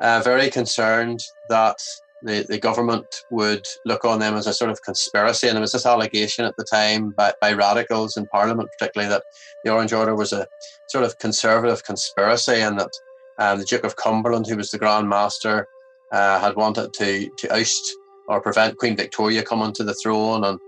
uh, 0.00 0.20
very 0.24 0.50
concerned 0.50 1.20
that 1.48 1.76
the, 2.24 2.44
the 2.48 2.58
government 2.58 3.06
would 3.30 3.64
look 3.84 4.04
on 4.04 4.18
them 4.18 4.34
as 4.34 4.46
a 4.46 4.54
sort 4.54 4.70
of 4.70 4.82
conspiracy. 4.82 5.46
And 5.46 5.56
there 5.56 5.60
was 5.60 5.72
this 5.72 5.86
allegation 5.86 6.44
at 6.46 6.56
the 6.56 6.64
time 6.64 7.10
by, 7.10 7.32
by 7.40 7.52
radicals 7.52 8.16
in 8.16 8.26
Parliament, 8.26 8.70
particularly, 8.78 9.10
that 9.10 9.22
the 9.62 9.70
Orange 9.70 9.92
Order 9.92 10.14
was 10.14 10.32
a 10.32 10.46
sort 10.88 11.04
of 11.04 11.18
conservative 11.18 11.84
conspiracy 11.84 12.60
and 12.60 12.80
that 12.80 12.90
um, 13.38 13.58
the 13.58 13.64
Duke 13.64 13.84
of 13.84 13.96
Cumberland, 13.96 14.46
who 14.46 14.56
was 14.56 14.70
the 14.70 14.78
Grand 14.78 15.08
Master, 15.08 15.68
uh, 16.16 16.36
had 16.44 16.54
wanted 16.62 16.88
to, 16.98 17.08
to 17.40 17.46
oust 17.58 17.84
or 18.28 18.40
prevent 18.40 18.78
Queen 18.80 18.96
Victoria 18.96 19.42
coming 19.42 19.72
to 19.74 19.84
the 19.84 19.96
throne, 20.02 20.42
and 20.48 20.58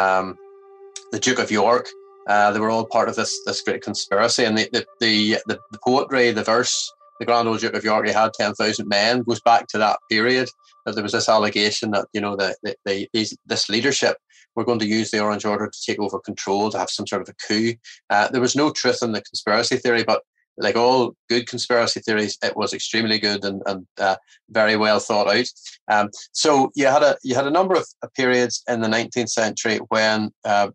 um, 0.00 0.26
the 1.12 1.22
Duke 1.26 1.42
of 1.44 1.50
York 1.50 1.86
Uh, 2.28 2.52
they 2.52 2.60
were 2.60 2.70
all 2.70 2.86
part 2.96 3.08
of 3.08 3.16
this 3.16 3.32
this 3.46 3.62
great 3.66 3.82
conspiracy, 3.84 4.44
and 4.46 4.56
the 4.56 4.68
the 4.72 4.82
the, 5.00 5.14
the, 5.48 5.58
the 5.72 5.78
poetry, 5.82 6.32
the 6.32 6.44
verse, 6.44 6.74
the 7.18 7.26
Grand 7.26 7.48
Old 7.48 7.60
Duke 7.60 7.78
of 7.78 7.84
York, 7.84 8.06
he 8.06 8.12
had 8.12 8.32
ten 8.32 8.54
thousand 8.54 8.86
men, 8.88 9.22
goes 9.22 9.40
back 9.40 9.66
to 9.68 9.78
that 9.78 9.98
period. 10.08 10.48
That 10.84 10.94
there 10.94 11.02
was 11.02 11.12
this 11.12 11.28
allegation 11.28 11.90
that 11.92 12.06
you 12.14 12.20
know 12.20 12.36
that 12.36 12.56
the, 12.62 12.76
the, 12.84 13.08
this 13.46 13.68
leadership 13.68 14.16
were 14.54 14.64
going 14.64 14.80
to 14.80 14.86
use 14.98 15.10
the 15.10 15.20
Orange 15.20 15.44
Order 15.44 15.68
to 15.68 15.84
take 15.86 16.00
over 16.00 16.20
control, 16.20 16.70
to 16.70 16.78
have 16.78 16.90
some 16.90 17.06
sort 17.06 17.22
of 17.22 17.28
a 17.28 17.34
coup. 17.46 17.74
Uh, 18.10 18.28
there 18.28 18.40
was 18.46 18.54
no 18.54 18.70
truth 18.70 19.02
in 19.02 19.12
the 19.12 19.22
conspiracy 19.30 19.76
theory, 19.76 20.04
but 20.04 20.22
like 20.58 20.76
all 20.76 21.14
good 21.28 21.48
conspiracy 21.48 22.00
theories, 22.00 22.38
it 22.42 22.56
was 22.56 22.72
extremely 22.72 23.18
good 23.18 23.44
and, 23.44 23.62
and 23.66 23.86
uh, 23.98 24.16
very 24.50 24.76
well 24.76 24.98
thought 24.98 25.28
out. 25.28 25.46
Um, 25.88 26.10
so 26.32 26.70
you 26.74 26.86
had 26.86 27.02
a 27.02 27.16
you 27.22 27.34
had 27.34 27.46
a 27.46 27.50
number 27.50 27.74
of 27.74 27.86
periods 28.14 28.62
in 28.68 28.80
the 28.80 28.88
19th 28.88 29.30
century 29.30 29.78
when 29.88 30.30
uh, 30.44 30.68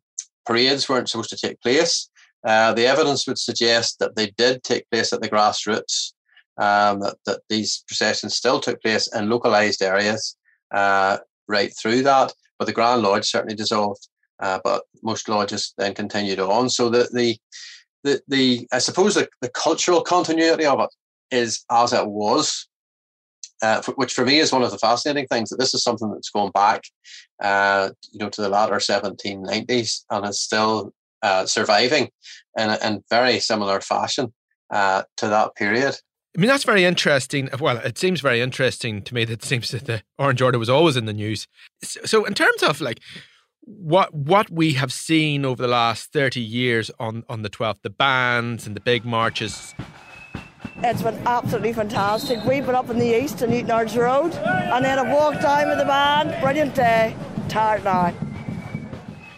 parades 0.46 0.90
weren't 0.90 1.10
supposed 1.10 1.30
to 1.30 1.38
take 1.38 1.62
place. 1.62 2.10
Uh, 2.46 2.74
the 2.74 2.86
evidence 2.86 3.28
would 3.28 3.38
suggest 3.38 4.00
that 4.00 4.16
they 4.16 4.32
did 4.38 4.64
take 4.64 4.90
place 4.90 5.12
at 5.12 5.22
the 5.22 5.30
grassroots, 5.30 6.14
um, 6.58 7.00
that, 7.02 7.16
that 7.26 7.42
these 7.50 7.84
processions 7.88 8.36
still 8.36 8.60
took 8.60 8.82
place 8.82 9.14
in 9.14 9.30
localized 9.30 9.82
areas 9.82 10.38
uh, 10.74 11.18
right 11.48 11.72
through 11.78 12.04
that. 12.04 12.34
But 12.58 12.66
the 12.66 12.74
Grand 12.74 13.02
Lodge 13.02 13.26
certainly 13.26 13.56
dissolved, 13.56 14.08
uh, 14.40 14.60
but 14.64 14.84
most 15.04 15.30
lodges 15.30 15.74
then 15.78 15.94
continued 15.94 16.40
on. 16.40 16.70
So 16.70 16.90
the, 16.90 17.08
the 17.14 17.38
the 18.08 18.22
the 18.28 18.68
I 18.72 18.80
suppose 18.80 19.16
the, 19.16 19.28
the 19.42 19.50
cultural 19.50 20.02
continuity 20.02 20.66
of 20.66 20.80
it 20.80 20.90
is 21.32 21.66
as 21.70 21.94
it 21.94 22.08
was, 22.08 22.68
uh, 23.62 23.82
which 23.96 24.14
for 24.14 24.26
me 24.26 24.40
is 24.40 24.52
one 24.52 24.64
of 24.64 24.72
the 24.72 24.78
fascinating 24.78 25.28
things. 25.28 25.50
That 25.50 25.58
this 25.58 25.74
is 25.74 25.84
something 25.84 26.12
that's 26.12 26.30
going 26.30 26.52
back, 26.52 26.84
uh, 27.44 27.90
you 28.12 28.20
know, 28.20 28.30
to 28.30 28.42
the 28.42 28.50
latter 28.50 28.76
1790s 28.76 30.04
and 30.10 30.26
is 30.26 30.40
still 30.40 30.94
uh, 31.22 31.46
surviving 31.46 32.10
in 32.58 32.70
in 32.84 33.04
very 33.10 33.40
similar 33.40 33.82
fashion 33.82 34.34
uh, 34.72 35.04
to 35.18 35.28
that 35.28 35.56
period. 35.56 35.96
I 36.36 36.40
mean, 36.40 36.50
that's 36.50 36.66
very 36.66 36.86
interesting. 36.86 37.50
Well, 37.60 37.78
it 37.78 37.98
seems 37.98 38.22
very 38.22 38.42
interesting 38.42 39.02
to 39.04 39.14
me 39.16 39.26
that 39.26 39.34
it 39.34 39.44
seems 39.44 39.72
that 39.72 39.86
the 39.86 40.04
Orange 40.20 40.42
Order 40.42 40.60
was 40.60 40.70
always 40.70 40.96
in 40.96 41.06
the 41.06 41.14
news. 41.14 41.48
So, 41.84 42.26
in 42.26 42.36
terms 42.36 42.62
of 42.62 42.80
like 42.80 43.00
what 43.68 44.14
what 44.14 44.50
we 44.50 44.74
have 44.74 44.94
seen 44.94 45.44
over 45.44 45.62
the 45.62 45.68
last 45.68 46.14
30 46.14 46.40
years 46.40 46.90
on, 47.00 47.26
on 47.28 47.42
the 47.42 47.50
12th, 47.50 47.82
the 47.82 47.90
bands 47.90 48.66
and 48.66 48.76
the 48.76 48.80
big 48.80 49.04
marches. 49.04 49.76
It's 50.78 51.02
been 51.02 51.20
absolutely 51.28 51.74
fantastic. 51.74 52.44
We've 52.46 52.66
been 52.66 52.76
up 52.76 52.90
in 52.90 52.98
the 52.98 53.22
east 53.22 53.42
in 53.42 53.50
Newtownards 53.50 53.98
Road 53.98 54.34
and 54.34 54.86
then 54.86 54.98
I 54.98 55.14
walked 55.14 55.42
down 55.42 55.68
with 55.68 55.80
the 55.80 55.86
band. 55.86 56.40
Brilliant 56.42 56.76
day. 56.76 57.16
Tired 57.50 57.84
now. 57.84 58.14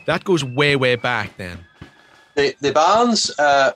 That 0.06 0.24
goes 0.24 0.44
way, 0.44 0.76
way 0.76 0.96
back 0.96 1.36
then. 1.38 1.60
The, 2.36 2.56
the 2.62 2.72
bands 2.72 3.32
uh, 3.40 3.72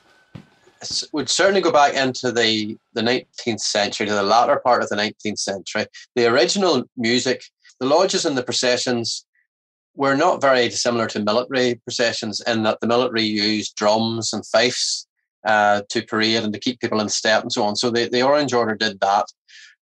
would 1.13 1.29
certainly 1.29 1.61
go 1.61 1.71
back 1.71 1.95
into 1.95 2.31
the, 2.31 2.77
the 2.93 3.01
19th 3.01 3.59
century, 3.59 4.05
to 4.05 4.13
the 4.13 4.23
latter 4.23 4.59
part 4.59 4.83
of 4.83 4.89
the 4.89 4.95
19th 4.95 5.39
century. 5.39 5.85
The 6.15 6.27
original 6.27 6.83
music, 6.95 7.43
the 7.79 7.87
lodges 7.87 8.25
and 8.25 8.37
the 8.37 8.43
processions 8.43 9.25
were 9.95 10.15
not 10.15 10.41
very 10.41 10.69
dissimilar 10.69 11.07
to 11.07 11.23
military 11.23 11.75
processions 11.75 12.41
in 12.47 12.63
that 12.63 12.79
the 12.81 12.87
military 12.87 13.23
used 13.23 13.75
drums 13.75 14.33
and 14.33 14.45
fifes 14.45 15.07
uh, 15.45 15.81
to 15.89 16.01
parade 16.01 16.43
and 16.43 16.53
to 16.53 16.59
keep 16.59 16.79
people 16.79 16.99
in 16.99 17.09
step 17.09 17.43
and 17.43 17.51
so 17.51 17.63
on. 17.63 17.75
So 17.75 17.91
the, 17.91 18.09
the 18.09 18.23
Orange 18.23 18.53
Order 18.53 18.75
did 18.75 18.99
that 19.01 19.25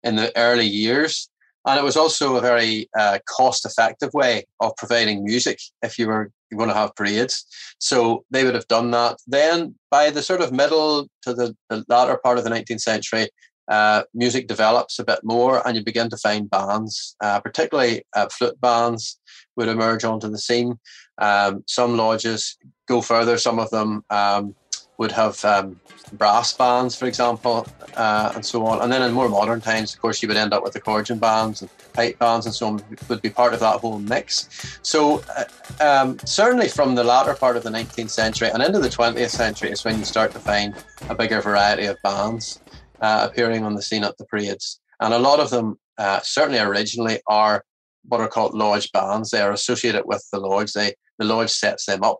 in 0.04 0.16
the 0.16 0.36
early 0.38 0.66
years. 0.66 1.30
And 1.66 1.80
it 1.80 1.84
was 1.84 1.96
also 1.96 2.36
a 2.36 2.42
very 2.42 2.90
uh, 2.98 3.20
cost 3.30 3.66
effective 3.66 4.10
way 4.14 4.46
of 4.60 4.76
providing 4.78 5.24
music 5.24 5.60
if 5.84 6.00
you 6.00 6.08
were 6.08 6.32
going 6.58 6.70
to 6.70 6.76
have 6.76 6.96
parades. 6.96 7.46
So 7.78 8.26
they 8.32 8.44
would 8.44 8.56
have 8.56 8.68
done 8.68 8.92
that. 8.92 9.18
Then, 9.28 9.76
by 9.92 10.10
the 10.10 10.24
sort 10.24 10.42
of 10.42 10.52
middle 10.52 11.08
to 11.22 11.34
the, 11.34 11.56
the 11.70 11.86
latter 11.88 12.18
part 12.24 12.40
of 12.40 12.44
the 12.44 12.50
19th 12.50 12.82
century, 12.82 13.30
uh, 13.68 14.04
music 14.14 14.48
develops 14.48 15.00
a 15.00 15.06
bit 15.06 15.20
more 15.24 15.66
and 15.66 15.78
you 15.78 15.84
begin 15.84 16.10
to 16.10 16.18
find 16.18 16.50
bands, 16.50 17.16
uh, 17.22 17.40
particularly 17.40 18.04
uh, 18.16 18.28
flute 18.30 18.60
bands, 18.60 19.20
would 19.56 19.68
emerge 19.68 20.04
onto 20.04 20.30
the 20.30 20.38
scene. 20.38 20.80
Um, 21.18 21.64
some 21.68 21.98
lodges 21.98 22.58
go 22.88 23.02
further, 23.02 23.38
some 23.38 23.60
of 23.60 23.70
them 23.70 24.04
um, 24.10 24.56
would 24.98 25.12
have 25.12 25.44
um, 25.46 25.80
brass 26.14 26.54
bands, 26.54 26.96
for 26.96 27.06
example, 27.06 27.66
uh, 27.96 28.32
and 28.36 28.46
so 28.46 28.66
on. 28.66 28.82
And 28.82 28.92
then 28.92 29.02
in 29.02 29.14
more 29.14 29.30
modern 29.30 29.62
times, 29.62 29.94
of 29.94 30.02
course, 30.02 30.22
you 30.22 30.28
would 30.28 30.38
end 30.38 30.54
up 30.54 30.64
with 30.64 30.74
the 30.74 30.80
accordion 30.80 31.20
bands 31.20 31.62
and 31.62 31.70
pipe 31.94 32.20
bands 32.20 32.46
and 32.46 32.54
so 32.54 32.68
on, 32.68 32.84
would 33.08 33.22
be 33.22 33.30
part 33.30 33.54
of 33.54 33.60
that 33.62 33.80
whole 33.80 34.00
mix. 34.00 34.80
So, 34.82 35.24
uh, 35.38 35.46
um, 35.84 36.20
certainly 36.26 36.68
from 36.68 36.96
the 36.96 37.04
latter 37.04 37.34
part 37.34 37.58
of 37.58 37.64
the 37.64 37.70
19th 37.70 38.10
century 38.10 38.50
and 38.50 38.62
into 38.62 38.80
the 38.80 38.90
20th 38.90 39.30
century 39.30 39.72
is 39.72 39.84
when 39.84 39.98
you 39.98 40.06
start 40.06 40.32
to 40.32 40.40
find 40.40 40.76
a 41.10 41.16
bigger 41.16 41.42
variety 41.42 41.86
of 41.86 42.02
bands 42.04 42.60
uh, 43.02 43.28
appearing 43.30 43.64
on 43.64 43.76
the 43.76 43.82
scene 43.82 44.04
at 44.04 44.18
the 44.18 44.26
parades. 44.26 44.80
And 45.00 45.14
a 45.14 45.20
lot 45.20 45.40
of 45.40 45.50
them, 45.50 45.80
uh, 45.98 46.20
certainly 46.24 46.60
originally, 46.60 47.20
are 47.28 47.64
what 48.08 48.22
are 48.22 48.28
called 48.28 48.54
lodge 48.54 48.92
bands. 48.92 49.30
They 49.30 49.42
are 49.42 49.52
associated 49.52 50.04
with 50.06 50.26
the 50.32 50.40
lodge. 50.40 50.74
They 50.74 50.96
the 51.20 51.26
lodge 51.26 51.52
sets 51.52 51.86
them 51.86 52.04
up, 52.04 52.20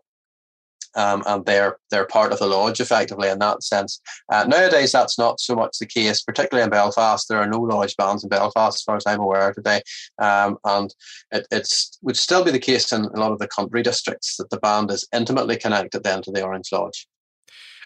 um, 0.94 1.22
and 1.26 1.44
they're 1.44 1.78
they're 1.90 2.06
part 2.06 2.32
of 2.32 2.38
the 2.38 2.46
lodge 2.46 2.80
effectively 2.80 3.28
in 3.28 3.38
that 3.40 3.62
sense. 3.62 4.00
Uh, 4.30 4.44
nowadays, 4.44 4.92
that's 4.92 5.18
not 5.18 5.40
so 5.40 5.54
much 5.54 5.78
the 5.78 5.86
case, 5.86 6.22
particularly 6.22 6.64
in 6.64 6.70
Belfast. 6.70 7.26
There 7.28 7.38
are 7.38 7.48
no 7.48 7.60
lodge 7.60 7.96
bands 7.96 8.22
in 8.22 8.28
Belfast, 8.28 8.76
as 8.76 8.82
far 8.82 8.96
as 8.96 9.04
I'm 9.06 9.20
aware 9.20 9.52
today, 9.52 9.82
um, 10.18 10.58
and 10.64 10.94
it 11.30 11.46
it's 11.50 11.98
would 12.02 12.16
still 12.16 12.44
be 12.44 12.50
the 12.50 12.58
case 12.58 12.92
in 12.92 13.04
a 13.04 13.20
lot 13.20 13.32
of 13.32 13.38
the 13.38 13.48
country 13.48 13.82
districts 13.82 14.36
that 14.36 14.50
the 14.50 14.58
band 14.58 14.90
is 14.90 15.06
intimately 15.12 15.56
connected 15.56 16.04
then 16.04 16.22
to 16.22 16.30
the 16.30 16.42
Orange 16.42 16.70
Lodge. 16.72 17.08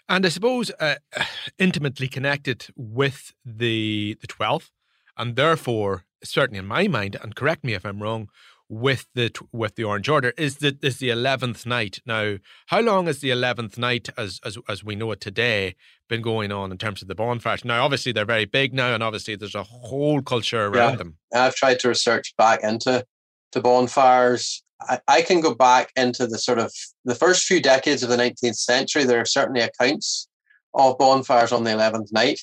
And 0.09 0.25
I 0.25 0.29
suppose 0.29 0.71
uh, 0.79 0.95
intimately 1.59 2.07
connected 2.07 2.67
with 2.75 3.33
the 3.45 4.17
the 4.21 4.27
twelfth, 4.27 4.71
and 5.17 5.35
therefore 5.35 6.05
certainly 6.23 6.59
in 6.59 6.65
my 6.65 6.87
mind, 6.87 7.17
and 7.21 7.35
correct 7.35 7.63
me 7.63 7.73
if 7.73 7.85
I'm 7.85 8.01
wrong, 8.01 8.29
with 8.69 9.07
the 9.13 9.31
with 9.51 9.75
the 9.75 9.83
Orange 9.83 10.09
Order 10.09 10.33
is 10.37 10.57
the 10.57 10.77
is 10.81 10.97
the 10.97 11.09
eleventh 11.09 11.65
night. 11.65 11.99
Now, 12.05 12.37
how 12.67 12.81
long 12.81 13.07
has 13.07 13.19
the 13.19 13.31
eleventh 13.31 13.77
night, 13.77 14.09
as 14.17 14.39
as 14.43 14.57
as 14.67 14.83
we 14.83 14.95
know 14.95 15.11
it 15.11 15.21
today, 15.21 15.75
been 16.09 16.21
going 16.21 16.51
on 16.51 16.71
in 16.71 16.77
terms 16.77 17.01
of 17.01 17.07
the 17.07 17.15
bonfires? 17.15 17.63
Now, 17.63 17.83
obviously 17.83 18.11
they're 18.11 18.25
very 18.25 18.45
big 18.45 18.73
now, 18.73 18.93
and 18.93 19.03
obviously 19.03 19.35
there's 19.35 19.55
a 19.55 19.63
whole 19.63 20.21
culture 20.21 20.65
around 20.65 20.91
yeah, 20.91 20.97
them. 20.97 21.17
I've 21.33 21.55
tried 21.55 21.79
to 21.81 21.89
research 21.89 22.33
back 22.37 22.61
into 22.63 23.05
to 23.53 23.61
bonfires. 23.61 24.63
I, 25.07 25.21
can 25.21 25.41
go 25.41 25.55
back 25.55 25.91
into 25.95 26.27
the 26.27 26.37
sort 26.37 26.59
of 26.59 26.71
the 27.03 27.15
first 27.15 27.45
few 27.45 27.61
decades 27.61 28.03
of 28.03 28.09
the 28.09 28.17
19th 28.17 28.57
century. 28.57 29.03
There 29.03 29.19
are 29.19 29.25
certainly 29.25 29.61
accounts 29.61 30.27
of 30.73 30.97
bonfires 30.97 31.51
on 31.51 31.63
the 31.63 31.71
11th 31.71 32.11
night, 32.11 32.41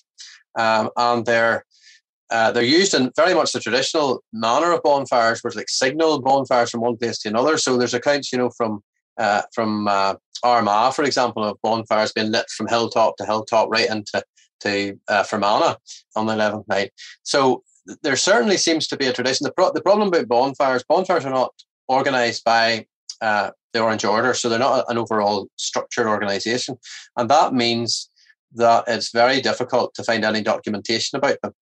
um, 0.58 0.90
and 0.96 1.24
they're 1.24 1.64
uh, 2.30 2.50
they're 2.50 2.62
used 2.62 2.94
in 2.94 3.12
very 3.16 3.34
much 3.34 3.52
the 3.52 3.60
traditional 3.60 4.24
manner 4.32 4.72
of 4.72 4.82
bonfires, 4.82 5.40
which 5.42 5.54
like 5.54 5.68
signal 5.68 6.20
bonfires 6.20 6.70
from 6.70 6.80
one 6.80 6.96
place 6.96 7.18
to 7.18 7.28
another. 7.28 7.58
So 7.58 7.76
there's 7.76 7.94
accounts, 7.94 8.32
you 8.32 8.38
know, 8.38 8.50
from 8.56 8.82
uh, 9.18 9.42
from 9.54 9.86
uh, 9.86 10.14
Armagh, 10.42 10.94
for 10.94 11.04
example, 11.04 11.44
of 11.44 11.58
bonfires 11.62 12.12
being 12.12 12.32
lit 12.32 12.50
from 12.50 12.66
hilltop 12.66 13.16
to 13.18 13.26
hilltop 13.26 13.68
right 13.70 13.88
into 13.88 14.22
to 14.60 14.98
uh, 15.08 15.22
Fermanagh 15.22 15.76
on 16.16 16.26
the 16.26 16.34
11th 16.34 16.66
night. 16.68 16.90
So 17.22 17.62
there 18.02 18.16
certainly 18.16 18.56
seems 18.56 18.88
to 18.88 18.96
be 18.96 19.06
a 19.06 19.12
tradition. 19.12 19.44
The, 19.44 19.52
pro- 19.52 19.72
the 19.72 19.82
problem 19.82 20.08
about 20.08 20.26
bonfires, 20.26 20.84
bonfires 20.88 21.24
are 21.24 21.30
not 21.30 21.52
organised 21.88 22.44
by 22.44 22.86
uh, 23.20 23.50
the 23.72 23.80
Orange 23.80 24.04
Order, 24.04 24.34
so 24.34 24.48
they're 24.48 24.58
not 24.58 24.84
an 24.88 24.98
overall 24.98 25.48
structured 25.56 26.06
organisation, 26.06 26.76
and 27.16 27.28
that 27.30 27.52
means 27.52 28.10
that 28.54 28.84
it's 28.86 29.12
very 29.12 29.40
difficult 29.40 29.94
to 29.94 30.04
find 30.04 30.24
any 30.24 30.42
documentation 30.42 31.16
about 31.16 31.38
them 31.42 31.52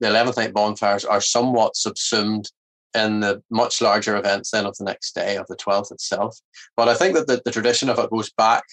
the 0.00 0.08
11th 0.08 0.36
night 0.36 0.54
bonfires 0.54 1.04
are 1.04 1.20
somewhat 1.20 1.76
subsumed 1.76 2.50
in 2.94 3.20
the 3.20 3.42
much 3.50 3.80
larger 3.80 4.16
events 4.16 4.50
then 4.50 4.66
of 4.66 4.76
the 4.76 4.84
next 4.84 5.14
day 5.14 5.36
of 5.36 5.46
the 5.48 5.56
12th 5.56 5.92
itself. 5.92 6.38
But 6.76 6.88
I 6.88 6.94
think 6.94 7.14
that 7.14 7.26
the, 7.26 7.42
the 7.44 7.50
tradition 7.50 7.88
of 7.88 7.98
it 7.98 8.10
goes 8.10 8.30
back 8.30 8.64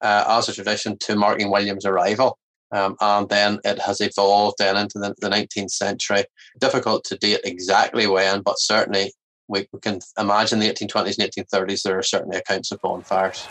uh, 0.00 0.24
as 0.28 0.48
a 0.48 0.52
tradition 0.52 0.96
to 0.98 1.16
marking 1.16 1.50
William's 1.50 1.86
arrival. 1.86 2.38
Um, 2.72 2.96
and 3.00 3.28
then 3.28 3.58
it 3.64 3.80
has 3.80 4.00
evolved 4.00 4.56
then 4.58 4.76
into 4.76 4.98
the, 4.98 5.14
the 5.20 5.28
19th 5.28 5.70
century. 5.70 6.24
Difficult 6.60 7.04
to 7.04 7.16
date 7.16 7.40
exactly 7.44 8.06
when, 8.06 8.42
but 8.42 8.58
certainly 8.58 9.12
we, 9.50 9.66
we 9.72 9.80
can 9.80 9.98
imagine 10.18 10.60
the 10.60 10.68
1820s 10.68 11.18
and 11.18 11.30
1830s, 11.30 11.82
there 11.82 11.98
are 11.98 12.02
certainly 12.02 12.38
accounts 12.38 12.70
of 12.70 12.80
bonfires. 12.80 13.46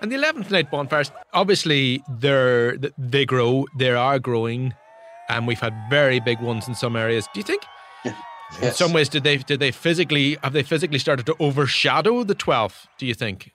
And 0.00 0.10
the 0.10 0.16
11th 0.16 0.50
night 0.50 0.70
bonfires, 0.70 1.12
obviously, 1.32 2.02
they're, 2.08 2.76
they 2.98 3.24
grow, 3.24 3.66
they 3.76 3.90
are 3.90 4.18
growing, 4.18 4.74
and 5.28 5.46
we've 5.46 5.60
had 5.60 5.74
very 5.90 6.18
big 6.18 6.40
ones 6.40 6.66
in 6.66 6.74
some 6.74 6.96
areas. 6.96 7.28
Do 7.34 7.40
you 7.40 7.44
think? 7.44 7.62
Yeah. 8.04 8.14
In 8.60 8.72
some 8.72 8.92
ways, 8.92 9.08
did 9.08 9.24
they 9.24 9.38
did 9.38 9.60
they 9.60 9.70
physically 9.70 10.36
have 10.42 10.52
they 10.52 10.62
physically 10.62 10.98
started 10.98 11.24
to 11.24 11.36
overshadow 11.38 12.22
the 12.22 12.34
12th? 12.34 12.86
Do 12.98 13.06
you 13.06 13.14
think? 13.14 13.50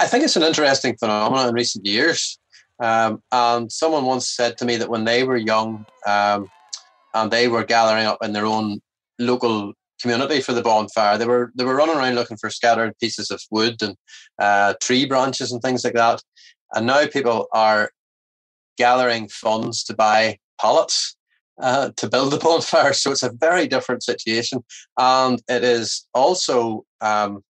I 0.00 0.06
think 0.06 0.24
it's 0.24 0.34
an 0.34 0.42
interesting 0.42 0.96
phenomenon 0.96 1.50
in 1.50 1.54
recent 1.54 1.86
years. 1.86 2.38
Um, 2.80 3.22
and 3.30 3.70
someone 3.70 4.04
once 4.04 4.28
said 4.28 4.56
to 4.58 4.64
me 4.64 4.76
that 4.76 4.88
when 4.88 5.04
they 5.04 5.24
were 5.24 5.36
young 5.36 5.84
um, 6.06 6.48
and 7.14 7.30
they 7.30 7.48
were 7.48 7.64
gathering 7.64 8.06
up 8.06 8.18
in 8.22 8.32
their 8.32 8.46
own 8.46 8.80
local 9.18 9.74
community 10.00 10.40
for 10.40 10.52
the 10.52 10.62
bonfire. 10.62 11.18
They 11.18 11.26
were 11.26 11.52
they 11.54 11.64
were 11.64 11.76
running 11.76 11.96
around 11.96 12.14
looking 12.14 12.36
for 12.36 12.50
scattered 12.50 12.98
pieces 12.98 13.30
of 13.30 13.40
wood 13.50 13.82
and 13.82 13.96
uh, 14.38 14.74
tree 14.82 15.06
branches 15.06 15.52
and 15.52 15.60
things 15.62 15.84
like 15.84 15.94
that. 15.94 16.22
And 16.74 16.86
now 16.86 17.06
people 17.06 17.48
are 17.52 17.90
gathering 18.78 19.28
funds 19.28 19.84
to 19.84 19.94
buy 19.94 20.38
pallets 20.60 21.16
uh, 21.60 21.90
to 21.96 22.08
build 22.08 22.32
the 22.32 22.38
bonfire. 22.42 22.92
So 22.92 23.10
it's 23.10 23.22
a 23.22 23.32
very 23.32 23.66
different 23.66 24.02
situation, 24.02 24.64
and 24.98 25.40
it 25.48 25.64
is 25.64 26.06
also 26.14 26.84
um, 27.00 27.42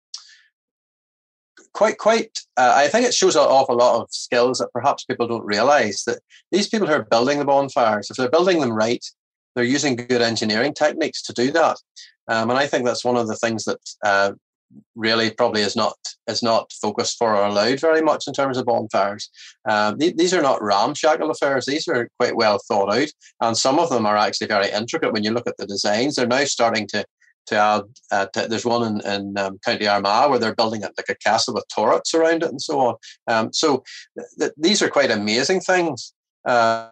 quite 1.73 1.99
quite. 1.99 2.39
Uh, 2.57 2.73
I 2.77 2.89
think 2.89 3.07
it 3.07 3.15
shows 3.15 3.37
off 3.37 3.69
a 3.69 3.75
lot 3.75 4.01
of 4.01 4.09
skills 4.11 4.59
that 4.59 4.73
perhaps 4.73 5.05
people 5.05 5.27
don't 5.27 5.45
realise 5.45 6.05
that 6.05 6.21
these 6.53 6.69
people 6.69 6.87
who 6.87 6.95
are 6.95 7.05
building 7.05 7.39
the 7.39 7.45
bonfires, 7.45 8.11
if 8.11 8.17
they're 8.17 8.31
building 8.31 8.61
them 8.61 8.73
right, 8.73 9.05
they're 9.55 9.65
using 9.65 9.97
good 9.97 10.23
engineering 10.23 10.75
techniques 10.75 11.23
to 11.23 11.33
do 11.33 11.51
that. 11.53 11.77
Um, 12.29 12.51
and 12.51 12.59
I 12.59 12.67
think 12.67 12.85
that's 12.85 13.05
one 13.05 13.17
of 13.17 13.29
the 13.29 13.37
things 13.37 13.65
that 13.65 13.81
uh, 14.05 14.33
really 14.95 15.31
probably 15.31 15.63
is 15.63 15.75
not 15.75 15.97
is 16.29 16.43
not 16.43 16.73
focused 16.73 17.19
for 17.19 17.35
or 17.35 17.47
allowed 17.47 17.81
very 17.81 18.03
much 18.03 18.27
in 18.27 18.33
terms 18.33 18.57
of 18.57 18.67
bonfires. 18.67 19.29
Um, 19.69 19.99
th- 19.99 20.17
these 20.17 20.33
are 20.33 20.43
not 20.43 20.63
ramshackle 20.63 21.31
affairs. 21.31 21.67
These 21.67 21.89
are 21.89 22.09
quite 22.19 22.37
well 22.37 22.59
thought 22.69 22.93
out, 22.95 23.09
and 23.41 23.57
some 23.57 23.79
of 23.79 23.91
them 23.91 24.07
are 24.07 24.17
actually 24.17 24.47
very 24.47 24.71
intricate. 24.71 25.13
When 25.13 25.25
you 25.25 25.33
look 25.33 25.49
at 25.49 25.57
the 25.57 25.67
designs, 25.67 26.17
they're 26.17 26.27
now 26.27 26.45
starting 26.45 26.87
to 26.89 27.05
to 27.47 27.57
add. 27.57 27.83
Uh, 28.11 28.27
to, 28.27 28.49
there's 28.49 28.65
one 28.65 28.87
in, 28.87 29.07
in 29.07 29.39
um, 29.39 29.59
County 29.65 29.87
Armagh 29.87 30.31
where 30.31 30.39
they're 30.39 30.55
building 30.55 30.83
it 30.83 30.93
like 30.97 31.09
a 31.09 31.15
castle 31.17 31.55
with 31.55 31.65
turrets 31.75 32.15
around 32.15 32.43
it 32.43 32.51
and 32.51 32.61
so 32.61 32.81
on. 32.81 32.95
Um, 33.27 33.53
so 33.53 33.83
th- 34.17 34.29
th- 34.39 34.53
these 34.57 34.83
are 34.83 34.89
quite 34.89 35.11
amazing 35.11 35.61
things. 35.61 36.13
Uh, 36.45 36.91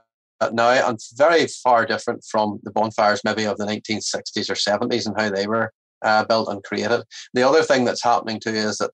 now 0.52 0.71
and 0.71 1.00
very 1.17 1.47
far 1.47 1.85
different 1.85 2.25
from 2.25 2.61
the 2.62 2.71
bonfires 2.71 3.23
maybe 3.25 3.45
of 3.45 3.57
the 3.59 3.67
1960s 3.67 4.49
or 4.49 4.55
70s 4.55 5.07
and 5.07 5.21
how 5.21 5.31
they 5.31 5.47
were 5.47 5.73
uh, 6.02 6.25
built 6.25 6.49
and 6.49 6.62
created. 6.62 7.02
The 7.35 7.43
other 7.43 7.62
thing 7.62 7.85
that's 7.85 8.05
happening 8.05 8.40
too 8.40 8.50
is 8.50 8.78
that 8.78 8.93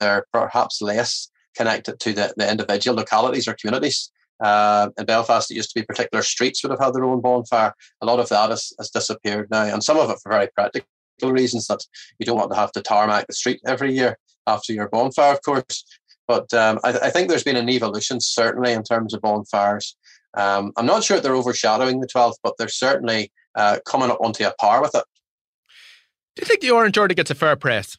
they're 0.00 0.26
perhaps 0.32 0.82
less 0.82 1.30
connected 1.56 1.98
to 2.00 2.12
the, 2.12 2.34
the 2.36 2.50
individual 2.50 2.96
localities 2.96 3.48
or 3.48 3.54
communities. 3.54 4.10
Uh, 4.42 4.90
in 4.98 5.04
Belfast, 5.04 5.50
it 5.50 5.56
used 5.56 5.70
to 5.70 5.80
be 5.80 5.84
particular 5.84 6.22
streets 6.22 6.62
would 6.62 6.70
have 6.70 6.80
had 6.80 6.94
their 6.94 7.04
own 7.04 7.20
bonfire. 7.20 7.74
A 8.00 8.06
lot 8.06 8.20
of 8.20 8.28
that 8.28 8.50
has, 8.50 8.72
has 8.78 8.90
disappeared 8.90 9.48
now, 9.50 9.64
and 9.64 9.82
some 9.82 9.98
of 9.98 10.10
it 10.10 10.18
for 10.22 10.30
very 10.30 10.48
practical 10.54 10.86
reasons 11.22 11.66
that 11.66 11.80
you 12.18 12.26
don't 12.26 12.36
want 12.36 12.50
to 12.52 12.56
have 12.56 12.72
to 12.72 12.82
tarmac 12.82 13.26
the 13.26 13.32
street 13.32 13.60
every 13.66 13.92
year 13.92 14.18
after 14.46 14.72
your 14.72 14.88
bonfire, 14.88 15.32
of 15.32 15.42
course. 15.42 15.84
But 16.26 16.52
um, 16.52 16.78
I, 16.84 16.90
I, 16.90 17.10
think 17.10 17.28
there's 17.28 17.42
been 17.42 17.56
an 17.56 17.70
evolution, 17.70 18.20
certainly, 18.20 18.72
in 18.72 18.82
terms 18.82 19.14
of 19.14 19.22
bonfires. 19.22 19.96
Um, 20.34 20.72
I'm 20.76 20.86
not 20.86 21.02
sure 21.02 21.16
that 21.16 21.22
they're 21.22 21.34
overshadowing 21.34 22.00
the 22.00 22.06
12th, 22.06 22.36
but 22.42 22.54
they're 22.58 22.68
certainly 22.68 23.32
uh, 23.54 23.78
coming 23.86 24.10
up 24.10 24.20
onto 24.20 24.44
a 24.44 24.52
par 24.60 24.82
with 24.82 24.94
it. 24.94 25.04
Do 26.36 26.42
you 26.42 26.46
think 26.46 26.60
the 26.60 26.70
Orange 26.70 26.98
Order 26.98 27.14
gets 27.14 27.30
a 27.30 27.34
fair 27.34 27.56
press? 27.56 27.96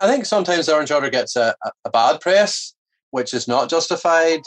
I 0.00 0.06
think 0.06 0.24
sometimes 0.24 0.66
the 0.66 0.74
Orange 0.74 0.90
Order 0.90 1.10
gets 1.10 1.36
a, 1.36 1.54
a 1.84 1.90
bad 1.90 2.20
press, 2.20 2.74
which 3.10 3.34
is 3.34 3.46
not 3.46 3.68
justified. 3.68 4.40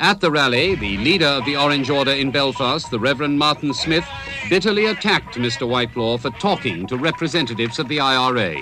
At 0.00 0.20
the 0.20 0.30
rally, 0.30 0.76
the 0.76 0.96
leader 0.98 1.26
of 1.26 1.44
the 1.44 1.56
Orange 1.56 1.90
Order 1.90 2.12
in 2.12 2.30
Belfast, 2.30 2.88
the 2.88 3.00
Reverend 3.00 3.36
Martin 3.36 3.74
Smyth, 3.74 4.06
bitterly 4.48 4.86
attacked 4.86 5.34
Mr. 5.34 5.68
Whitelaw 5.68 6.18
for 6.18 6.30
talking 6.30 6.86
to 6.86 6.96
representatives 6.96 7.80
of 7.80 7.88
the 7.88 7.98
IRA. 7.98 8.56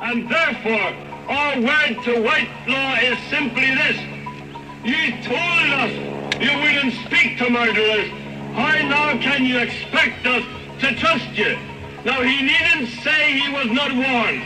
And 0.00 0.28
therefore, 0.28 0.92
our 1.28 1.60
word 1.60 2.02
to 2.02 2.20
Whitelaw 2.22 2.96
is 3.02 3.18
simply 3.30 3.72
this 3.76 4.00
you 4.84 5.12
told 5.22 5.70
us 5.72 5.92
you 6.40 6.58
wouldn't 6.58 6.94
speak 7.06 7.38
to 7.38 7.48
murderers. 7.48 8.10
How 8.54 8.72
now 8.88 9.20
can 9.20 9.44
you 9.44 9.58
expect 9.58 10.26
us 10.26 10.44
to 10.80 10.94
trust 10.96 11.30
you? 11.34 11.56
Now, 12.04 12.22
he 12.22 12.42
needn't 12.42 12.88
say 13.00 13.38
he 13.38 13.52
was 13.52 13.66
not 13.66 13.94
warned. 13.94 14.42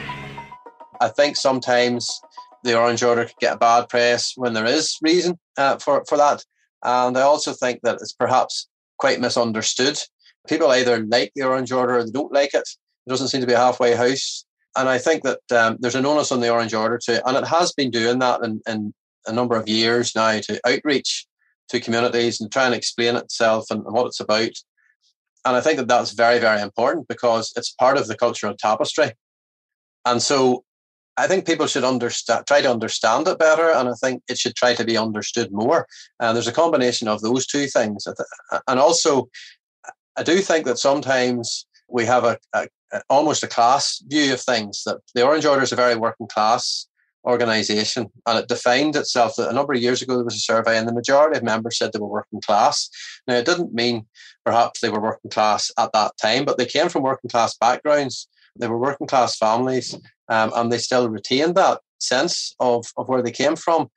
I 1.00 1.08
think 1.08 1.36
sometimes 1.36 2.20
the 2.64 2.78
Orange 2.78 3.02
Order 3.02 3.24
could 3.24 3.38
get 3.40 3.54
a 3.54 3.58
bad 3.58 3.88
press 3.88 4.34
when 4.36 4.52
there 4.52 4.66
is 4.66 4.98
reason 5.02 5.38
uh, 5.60 5.76
for, 5.78 6.04
for 6.08 6.16
that. 6.16 6.44
And 6.82 7.16
I 7.18 7.22
also 7.22 7.52
think 7.52 7.80
that 7.82 7.98
it's 8.00 8.14
perhaps 8.14 8.68
quite 8.98 9.20
misunderstood. 9.20 9.98
People 10.48 10.70
either 10.70 11.04
like 11.06 11.32
the 11.34 11.42
Orange 11.42 11.70
Order 11.70 11.98
or 11.98 12.04
they 12.04 12.10
don't 12.10 12.32
like 12.32 12.54
it. 12.54 12.68
It 13.06 13.10
doesn't 13.10 13.28
seem 13.28 13.42
to 13.42 13.46
be 13.46 13.52
a 13.52 13.58
halfway 13.58 13.94
house. 13.94 14.46
And 14.76 14.88
I 14.88 14.98
think 14.98 15.22
that 15.24 15.40
um, 15.52 15.76
there's 15.80 15.94
an 15.94 16.06
onus 16.06 16.32
on 16.32 16.40
the 16.40 16.50
Orange 16.50 16.72
Order 16.72 16.98
to, 17.04 17.26
and 17.26 17.36
it 17.36 17.46
has 17.46 17.72
been 17.72 17.90
doing 17.90 18.20
that 18.20 18.42
in, 18.42 18.62
in 18.66 18.94
a 19.26 19.32
number 19.32 19.56
of 19.56 19.68
years 19.68 20.14
now 20.14 20.40
to 20.40 20.60
outreach 20.66 21.26
to 21.68 21.80
communities 21.80 22.40
and 22.40 22.50
try 22.50 22.66
and 22.66 22.74
explain 22.74 23.16
itself 23.16 23.66
and, 23.70 23.84
and 23.84 23.94
what 23.94 24.06
it's 24.06 24.20
about. 24.20 24.52
And 25.44 25.56
I 25.56 25.60
think 25.60 25.76
that 25.78 25.88
that's 25.88 26.12
very, 26.12 26.38
very 26.38 26.62
important 26.62 27.08
because 27.08 27.52
it's 27.56 27.70
part 27.70 27.98
of 27.98 28.06
the 28.06 28.16
cultural 28.16 28.54
tapestry. 28.58 29.12
And 30.04 30.22
so 30.22 30.64
I 31.20 31.26
think 31.26 31.46
people 31.46 31.66
should 31.66 31.84
understand, 31.84 32.46
try 32.46 32.60
to 32.62 32.70
understand 32.70 33.28
it 33.28 33.38
better, 33.38 33.70
and 33.70 33.88
I 33.88 33.92
think 34.00 34.22
it 34.28 34.38
should 34.38 34.56
try 34.56 34.74
to 34.74 34.84
be 34.84 34.96
understood 34.96 35.52
more. 35.52 35.86
And 36.18 36.34
there's 36.34 36.48
a 36.48 36.52
combination 36.52 37.08
of 37.08 37.20
those 37.20 37.46
two 37.46 37.66
things, 37.66 38.06
and 38.66 38.80
also 38.80 39.28
I 40.16 40.22
do 40.22 40.38
think 40.38 40.66
that 40.66 40.78
sometimes 40.78 41.66
we 41.88 42.04
have 42.06 42.24
a, 42.24 42.38
a, 42.52 42.68
a 42.92 43.02
almost 43.08 43.42
a 43.42 43.48
class 43.48 44.02
view 44.06 44.32
of 44.32 44.40
things. 44.40 44.82
That 44.84 44.98
the 45.14 45.24
Orange 45.24 45.44
Order 45.44 45.62
is 45.62 45.72
a 45.72 45.76
very 45.76 45.96
working 45.96 46.28
class 46.28 46.86
organisation, 47.24 48.06
and 48.26 48.38
it 48.38 48.48
defined 48.48 48.96
itself. 48.96 49.36
That 49.36 49.50
a 49.50 49.54
number 49.54 49.74
of 49.74 49.82
years 49.82 50.02
ago 50.02 50.14
there 50.14 50.24
was 50.24 50.36
a 50.36 50.40
survey, 50.52 50.78
and 50.78 50.88
the 50.88 50.94
majority 50.94 51.36
of 51.36 51.42
members 51.42 51.78
said 51.78 51.92
they 51.92 51.98
were 51.98 52.06
working 52.06 52.40
class. 52.40 52.88
Now 53.26 53.34
it 53.34 53.46
didn't 53.46 53.74
mean 53.74 54.06
perhaps 54.44 54.80
they 54.80 54.90
were 54.90 55.00
working 55.00 55.30
class 55.30 55.70
at 55.78 55.92
that 55.92 56.12
time, 56.20 56.44
but 56.44 56.58
they 56.58 56.66
came 56.66 56.88
from 56.88 57.02
working 57.02 57.30
class 57.30 57.56
backgrounds. 57.56 58.28
They 58.56 58.68
were 58.68 58.78
working 58.78 59.06
class 59.06 59.36
families, 59.36 59.96
um, 60.30 60.52
and 60.54 60.72
they 60.72 60.78
still 60.78 61.08
retain 61.08 61.54
that 61.54 61.80
sense 61.98 62.54
of, 62.60 62.86
of 62.96 63.08
where 63.08 63.22
they 63.22 63.30
came 63.32 63.56
from. 63.56 63.90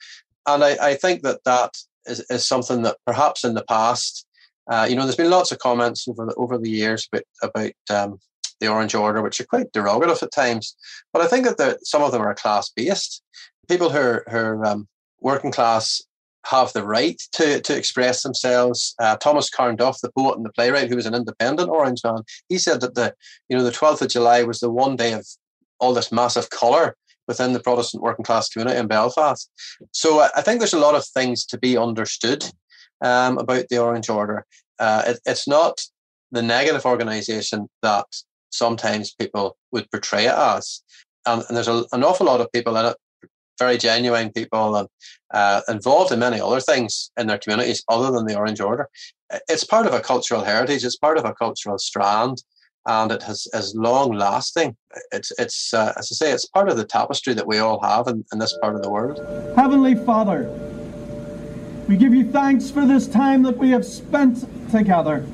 And 0.45 0.63
I, 0.63 0.89
I 0.89 0.95
think 0.95 1.21
that 1.21 1.43
that 1.45 1.71
is, 2.05 2.19
is 2.29 2.45
something 2.45 2.81
that 2.81 2.97
perhaps 3.05 3.45
in 3.45 3.53
the 3.53 3.63
past, 3.63 4.25
uh, 4.69 4.85
you 4.89 4.95
know, 4.95 5.03
there's 5.03 5.15
been 5.15 5.29
lots 5.29 5.51
of 5.51 5.59
comments 5.59 6.07
over 6.07 6.25
the, 6.25 6.33
over 6.35 6.57
the 6.57 6.69
years 6.69 7.07
about 7.11 7.23
about 7.41 7.71
um, 7.89 8.19
the 8.59 8.67
Orange 8.67 8.95
Order, 8.95 9.21
which 9.21 9.39
are 9.39 9.45
quite 9.45 9.71
derogative 9.71 10.23
at 10.23 10.31
times. 10.31 10.75
But 11.11 11.21
I 11.21 11.27
think 11.27 11.45
that 11.45 11.85
some 11.85 12.01
of 12.01 12.11
them 12.11 12.21
are 12.21 12.33
class 12.33 12.69
based. 12.69 13.21
People 13.69 13.89
who 13.89 13.99
are, 13.99 14.25
who 14.29 14.37
are 14.37 14.65
um, 14.65 14.87
working 15.21 15.51
class 15.51 16.01
have 16.45 16.73
the 16.73 16.85
right 16.85 17.21
to, 17.33 17.61
to 17.61 17.75
express 17.75 18.23
themselves. 18.23 18.95
Uh, 18.99 19.15
Thomas 19.17 19.49
Carnduff, 19.49 20.01
the 20.01 20.11
poet 20.11 20.35
and 20.35 20.45
the 20.45 20.51
playwright, 20.51 20.89
who 20.89 20.95
was 20.95 21.05
an 21.05 21.15
independent 21.15 21.69
Orange 21.69 22.01
man, 22.03 22.23
he 22.49 22.57
said 22.57 22.81
that 22.81 22.95
the 22.95 23.13
you 23.49 23.57
know 23.57 23.63
the 23.63 23.71
12th 23.71 24.01
of 24.01 24.09
July 24.09 24.43
was 24.43 24.59
the 24.59 24.69
one 24.69 24.95
day 24.95 25.13
of 25.13 25.25
all 25.79 25.93
this 25.93 26.11
massive 26.11 26.49
colour 26.49 26.95
within 27.27 27.53
the 27.53 27.59
Protestant 27.59 28.03
working 28.03 28.25
class 28.25 28.49
community 28.49 28.77
in 28.77 28.87
Belfast. 28.87 29.49
So 29.91 30.27
I 30.35 30.41
think 30.41 30.59
there's 30.59 30.73
a 30.73 30.79
lot 30.79 30.95
of 30.95 31.05
things 31.05 31.45
to 31.47 31.57
be 31.57 31.77
understood 31.77 32.45
um, 33.01 33.37
about 33.37 33.65
the 33.69 33.77
Orange 33.77 34.09
Order. 34.09 34.45
Uh, 34.79 35.03
it, 35.07 35.19
it's 35.25 35.47
not 35.47 35.81
the 36.31 36.41
negative 36.41 36.85
organisation 36.85 37.69
that 37.81 38.05
sometimes 38.51 39.13
people 39.13 39.57
would 39.71 39.89
portray 39.91 40.25
it 40.25 40.33
as. 40.33 40.81
and 41.25 41.43
there's 41.49 41.67
a, 41.67 41.85
an 41.91 42.03
awful 42.03 42.25
lot 42.25 42.41
of 42.41 42.51
people 42.51 42.75
in 42.77 42.85
it, 42.85 42.97
very 43.59 43.77
genuine 43.77 44.31
people, 44.31 44.75
and 44.75 44.87
uh, 45.33 45.61
involved 45.67 46.11
in 46.11 46.19
many 46.19 46.39
other 46.39 46.59
things 46.59 47.11
in 47.17 47.27
their 47.27 47.37
communities 47.37 47.83
other 47.87 48.11
than 48.11 48.25
the 48.25 48.35
Orange 48.35 48.59
Order. 48.59 48.89
It's 49.47 49.63
part 49.63 49.87
of 49.87 49.93
a 49.93 49.99
cultural 49.99 50.43
heritage. 50.43 50.83
It's 50.83 50.97
part 50.97 51.17
of 51.17 51.25
a 51.25 51.33
cultural 51.33 51.77
strand, 51.77 52.43
and 52.85 53.11
it 53.11 53.23
has 53.23 53.47
is 53.53 53.75
long 53.75 54.13
lasting. 54.13 54.75
It's 55.11 55.31
it's 55.39 55.73
uh, 55.73 55.93
as 55.97 56.09
I 56.11 56.15
say, 56.15 56.31
it's 56.31 56.45
part 56.45 56.69
of 56.69 56.77
the 56.77 56.85
tapestry 56.85 57.33
that 57.33 57.47
we 57.47 57.59
all 57.59 57.81
have 57.81 58.07
in, 58.07 58.23
in 58.33 58.39
this 58.39 58.57
part 58.61 58.75
of 58.75 58.81
the 58.81 58.89
world. 58.89 59.19
Heavenly 59.55 59.95
Father, 59.95 60.49
we 61.87 61.97
give 61.97 62.13
you 62.13 62.31
thanks 62.31 62.69
for 62.69 62.85
this 62.85 63.07
time 63.07 63.43
that 63.43 63.57
we 63.57 63.69
have 63.71 63.85
spent 63.85 64.45
together. 64.71 65.25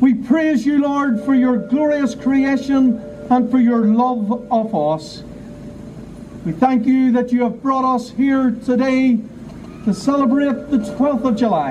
We 0.00 0.14
praise 0.14 0.66
you, 0.66 0.82
Lord, 0.82 1.22
for 1.24 1.34
your 1.34 1.56
glorious 1.56 2.14
creation 2.14 2.98
and 3.30 3.50
for 3.50 3.58
your 3.58 3.86
love 3.86 4.30
of 4.52 4.74
us. 4.74 5.22
We 6.44 6.52
thank 6.52 6.84
you 6.84 7.10
that 7.12 7.32
you 7.32 7.42
have 7.44 7.62
brought 7.62 7.84
us 7.84 8.10
here 8.10 8.50
today 8.50 9.18
to 9.84 9.94
celebrate 9.94 10.70
the 10.70 10.78
12th 10.78 11.24
of 11.24 11.36
July. 11.36 11.70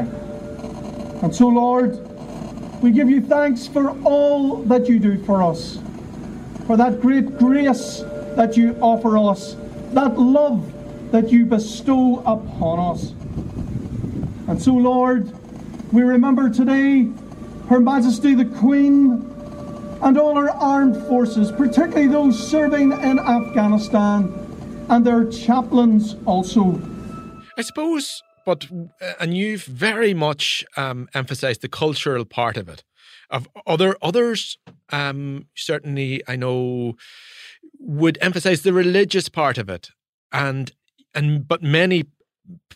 And 1.22 1.36
so, 1.36 1.48
Lord, 1.48 2.03
we 2.84 2.92
give 2.92 3.10
you 3.10 3.22
thanks 3.22 3.66
for 3.66 3.92
all 4.04 4.58
that 4.64 4.90
you 4.90 5.00
do 5.00 5.18
for 5.24 5.42
us, 5.42 5.80
for 6.68 6.76
that 6.76 7.00
great 7.00 7.38
grace 7.38 8.04
that 8.36 8.58
you 8.58 8.78
offer 8.82 9.18
us, 9.18 9.56
that 9.94 10.20
love 10.20 10.70
that 11.12 11.32
you 11.32 11.46
bestow 11.46 12.20
upon 12.26 12.80
us. 12.80 13.12
And 14.50 14.62
so, 14.62 14.74
Lord, 14.74 15.32
we 15.94 16.02
remember 16.02 16.50
today 16.50 17.10
her 17.70 17.80
Majesty 17.80 18.36
the 18.36 18.46
Queen, 18.46 19.30
and 20.02 20.18
all 20.18 20.38
our 20.38 20.50
armed 20.50 20.98
forces, 21.08 21.54
particularly 21.54 22.08
those 22.08 22.38
serving 22.38 22.92
in 22.92 23.18
Afghanistan, 23.18 24.34
and 24.90 25.06
their 25.06 25.24
chaplains 25.30 26.18
also. 26.26 26.82
I 27.58 27.62
suppose, 27.62 28.22
but 28.46 28.68
uh, 29.02 29.14
and 29.20 29.36
you've 29.36 29.64
very 29.64 30.14
much 30.14 30.64
um, 30.78 31.08
emphasised 31.14 31.62
the 31.62 31.70
cultural 31.70 32.26
part 32.26 32.58
of 32.58 32.70
it. 32.70 32.84
of 33.30 33.48
other 33.66 33.96
others. 34.02 34.58
Um, 34.90 35.48
certainly, 35.56 36.22
I 36.28 36.36
know 36.36 36.96
would 37.80 38.18
emphasize 38.22 38.62
the 38.62 38.74
religious 38.74 39.30
part 39.30 39.58
of 39.58 39.70
it, 39.70 39.90
and 40.32 40.72
and 41.14 41.48
but 41.48 41.62
many 41.62 42.06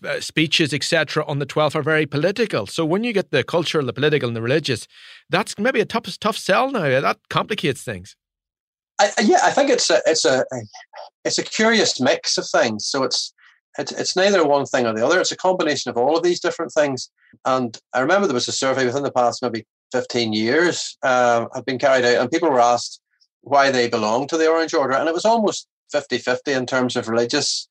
uh, 0.03 0.19
speeches, 0.19 0.73
etc., 0.73 1.25
on 1.25 1.39
the 1.39 1.45
12th 1.45 1.75
are 1.75 1.81
very 1.81 2.05
political. 2.05 2.65
So 2.67 2.85
when 2.85 3.03
you 3.03 3.13
get 3.13 3.31
the 3.31 3.43
cultural, 3.43 3.85
the 3.85 3.93
political, 3.93 4.29
and 4.29 4.35
the 4.35 4.41
religious, 4.41 4.87
that's 5.29 5.57
maybe 5.57 5.81
a 5.81 5.85
tough, 5.85 6.17
tough 6.19 6.37
sell 6.37 6.71
now. 6.71 7.01
That 7.01 7.19
complicates 7.29 7.83
things. 7.83 8.15
I, 8.99 9.11
yeah, 9.21 9.39
I 9.43 9.51
think 9.51 9.69
it's 9.69 9.89
a 9.89 10.01
it's 10.05 10.25
a 10.25 10.43
it's 11.23 11.37
a 11.37 11.43
curious 11.43 11.99
mix 11.99 12.37
of 12.37 12.47
things. 12.49 12.87
So 12.87 13.03
it's 13.03 13.33
it's 13.77 13.91
it's 13.91 14.15
neither 14.15 14.45
one 14.45 14.65
thing 14.65 14.85
or 14.85 14.93
the 14.93 15.05
other. 15.05 15.19
It's 15.19 15.31
a 15.31 15.37
combination 15.37 15.89
of 15.89 15.97
all 15.97 16.17
of 16.17 16.23
these 16.23 16.39
different 16.39 16.71
things. 16.71 17.09
And 17.45 17.77
I 17.93 17.99
remember 17.99 18.27
there 18.27 18.33
was 18.33 18.47
a 18.47 18.53
survey 18.53 18.85
within 18.85 19.03
the 19.03 19.11
past 19.11 19.41
maybe 19.41 19.65
15 19.91 20.33
years 20.33 20.97
uh, 21.03 21.45
had 21.53 21.65
been 21.65 21.79
carried 21.79 22.05
out, 22.05 22.21
and 22.21 22.31
people 22.31 22.49
were 22.49 22.59
asked 22.59 23.01
why 23.41 23.71
they 23.71 23.87
belong 23.87 24.27
to 24.27 24.37
the 24.37 24.49
Orange 24.49 24.73
Order, 24.73 24.95
and 24.95 25.07
it 25.07 25.13
was 25.13 25.25
almost 25.25 25.67
50-50 25.93 26.57
in 26.57 26.65
terms 26.65 26.95
of 26.95 27.07
religious 27.07 27.69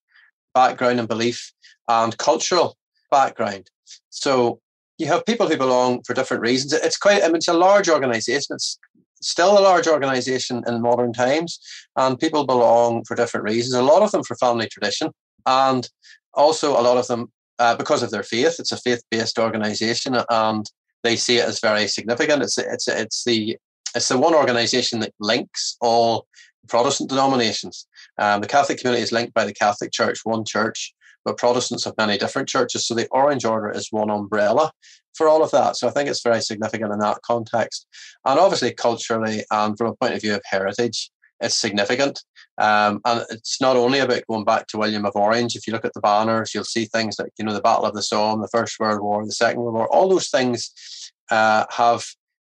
background 0.54 0.98
and 0.98 1.08
belief 1.08 1.52
and 1.88 2.16
cultural 2.16 2.78
background. 3.10 3.70
So 4.08 4.60
you 4.96 5.06
have 5.06 5.26
people 5.26 5.48
who 5.48 5.58
belong 5.58 6.02
for 6.02 6.14
different 6.14 6.42
reasons. 6.42 6.72
It's 6.72 6.96
quite, 6.96 7.22
I 7.22 7.26
mean, 7.26 7.36
it's 7.36 7.48
a 7.48 7.52
large 7.52 7.88
organization. 7.90 8.54
It's 8.54 8.78
still 9.20 9.58
a 9.58 9.60
large 9.60 9.86
organization 9.86 10.62
in 10.66 10.80
modern 10.80 11.12
times, 11.12 11.58
and 11.96 12.18
people 12.18 12.46
belong 12.46 13.04
for 13.04 13.14
different 13.14 13.44
reasons. 13.44 13.74
A 13.74 13.82
lot 13.82 14.02
of 14.02 14.12
them 14.12 14.22
for 14.22 14.36
family 14.36 14.68
tradition, 14.68 15.10
and 15.46 15.88
also 16.34 16.72
a 16.72 16.82
lot 16.82 16.98
of 16.98 17.06
them 17.06 17.32
uh, 17.58 17.76
because 17.76 18.02
of 18.02 18.10
their 18.10 18.22
faith. 18.22 18.56
It's 18.58 18.72
a 18.72 18.76
faith-based 18.76 19.38
organization, 19.38 20.16
and 20.30 20.70
they 21.02 21.16
see 21.16 21.38
it 21.38 21.48
as 21.48 21.60
very 21.60 21.88
significant. 21.88 22.42
It's 22.42 22.58
it's 22.58 22.88
it's 22.88 23.24
the 23.24 23.56
it's 23.94 24.08
the 24.08 24.18
one 24.18 24.34
organization 24.34 25.00
that 25.00 25.14
links 25.20 25.76
all 25.80 26.26
Protestant 26.68 27.08
denominations. 27.08 27.86
Um, 28.18 28.40
the 28.40 28.48
Catholic 28.48 28.78
community 28.78 29.02
is 29.02 29.12
linked 29.12 29.34
by 29.34 29.44
the 29.44 29.54
Catholic 29.54 29.92
Church, 29.92 30.20
one 30.24 30.44
church, 30.44 30.92
but 31.24 31.38
Protestants 31.38 31.84
have 31.84 31.94
many 31.96 32.18
different 32.18 32.48
churches. 32.48 32.86
So 32.86 32.94
the 32.94 33.08
Orange 33.10 33.44
Order 33.44 33.70
is 33.70 33.88
one 33.90 34.10
umbrella 34.10 34.72
for 35.14 35.28
all 35.28 35.42
of 35.42 35.50
that. 35.52 35.76
So 35.76 35.88
I 35.88 35.92
think 35.92 36.08
it's 36.08 36.22
very 36.22 36.40
significant 36.40 36.92
in 36.92 36.98
that 36.98 37.22
context. 37.22 37.86
And 38.24 38.38
obviously, 38.38 38.72
culturally 38.74 39.44
and 39.50 39.76
from 39.78 39.88
a 39.88 39.96
point 39.96 40.14
of 40.14 40.20
view 40.20 40.34
of 40.34 40.42
heritage, 40.44 41.10
it's 41.40 41.56
significant. 41.56 42.22
Um, 42.58 43.00
and 43.04 43.24
it's 43.30 43.60
not 43.60 43.76
only 43.76 43.98
about 43.98 44.26
going 44.28 44.44
back 44.44 44.66
to 44.68 44.78
William 44.78 45.04
of 45.04 45.16
Orange. 45.16 45.56
If 45.56 45.66
you 45.66 45.72
look 45.72 45.84
at 45.84 45.92
the 45.94 46.00
banners, 46.00 46.54
you'll 46.54 46.64
see 46.64 46.86
things 46.86 47.16
like, 47.18 47.32
you 47.38 47.44
know, 47.44 47.52
the 47.52 47.60
Battle 47.60 47.84
of 47.84 47.94
the 47.94 48.02
Somme, 48.02 48.40
the 48.40 48.48
First 48.48 48.78
World 48.80 49.02
War, 49.02 49.24
the 49.24 49.32
Second 49.32 49.60
World 49.60 49.74
War, 49.74 49.94
all 49.94 50.08
those 50.08 50.30
things 50.30 51.12
uh, 51.30 51.64
have 51.70 52.04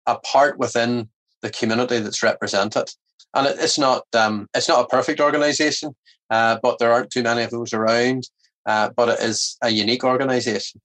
a 0.05 0.17
part 0.19 0.59
within 0.59 1.09
the 1.41 1.49
community 1.49 1.99
that's 1.99 2.23
represented. 2.23 2.89
And 3.33 3.47
it, 3.47 3.57
it's 3.59 3.79
not 3.79 4.03
um, 4.13 4.47
it's 4.53 4.67
not 4.67 4.83
a 4.83 4.87
perfect 4.87 5.19
organisation, 5.19 5.95
uh, 6.29 6.57
but 6.61 6.79
there 6.79 6.91
aren't 6.91 7.09
too 7.11 7.23
many 7.23 7.43
of 7.43 7.51
those 7.51 7.73
around. 7.73 8.27
Uh, 8.65 8.89
but 8.95 9.09
it 9.09 9.19
is 9.19 9.57
a 9.61 9.69
unique 9.69 10.03
organisation. 10.05 10.79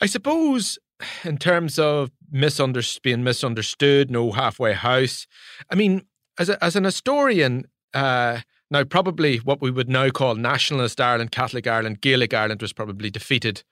I 0.00 0.06
suppose, 0.06 0.78
in 1.22 1.36
terms 1.36 1.78
of 1.78 2.10
misunderstood, 2.30 3.02
being 3.02 3.22
misunderstood, 3.22 4.10
no 4.10 4.32
halfway 4.32 4.72
house. 4.72 5.26
I 5.70 5.74
mean, 5.74 6.02
as 6.38 6.48
a, 6.48 6.62
as 6.64 6.76
an 6.76 6.84
historian, 6.84 7.66
uh, 7.94 8.40
now 8.70 8.84
probably 8.84 9.38
what 9.38 9.60
we 9.60 9.70
would 9.70 9.88
now 9.88 10.08
call 10.08 10.34
nationalist 10.34 11.00
Ireland, 11.00 11.30
Catholic 11.30 11.66
Ireland, 11.66 12.00
Gaelic 12.00 12.32
Ireland 12.32 12.62
was 12.62 12.72
probably 12.72 13.10
defeated 13.10 13.62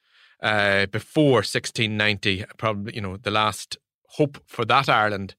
uh, 0.42 0.86
before 0.86 1.38
1690. 1.38 2.44
Probably, 2.58 2.94
you 2.94 3.00
know, 3.00 3.16
the 3.16 3.30
last 3.30 3.78
hope 4.10 4.42
for 4.46 4.64
that 4.66 4.88
Ireland 4.88 5.34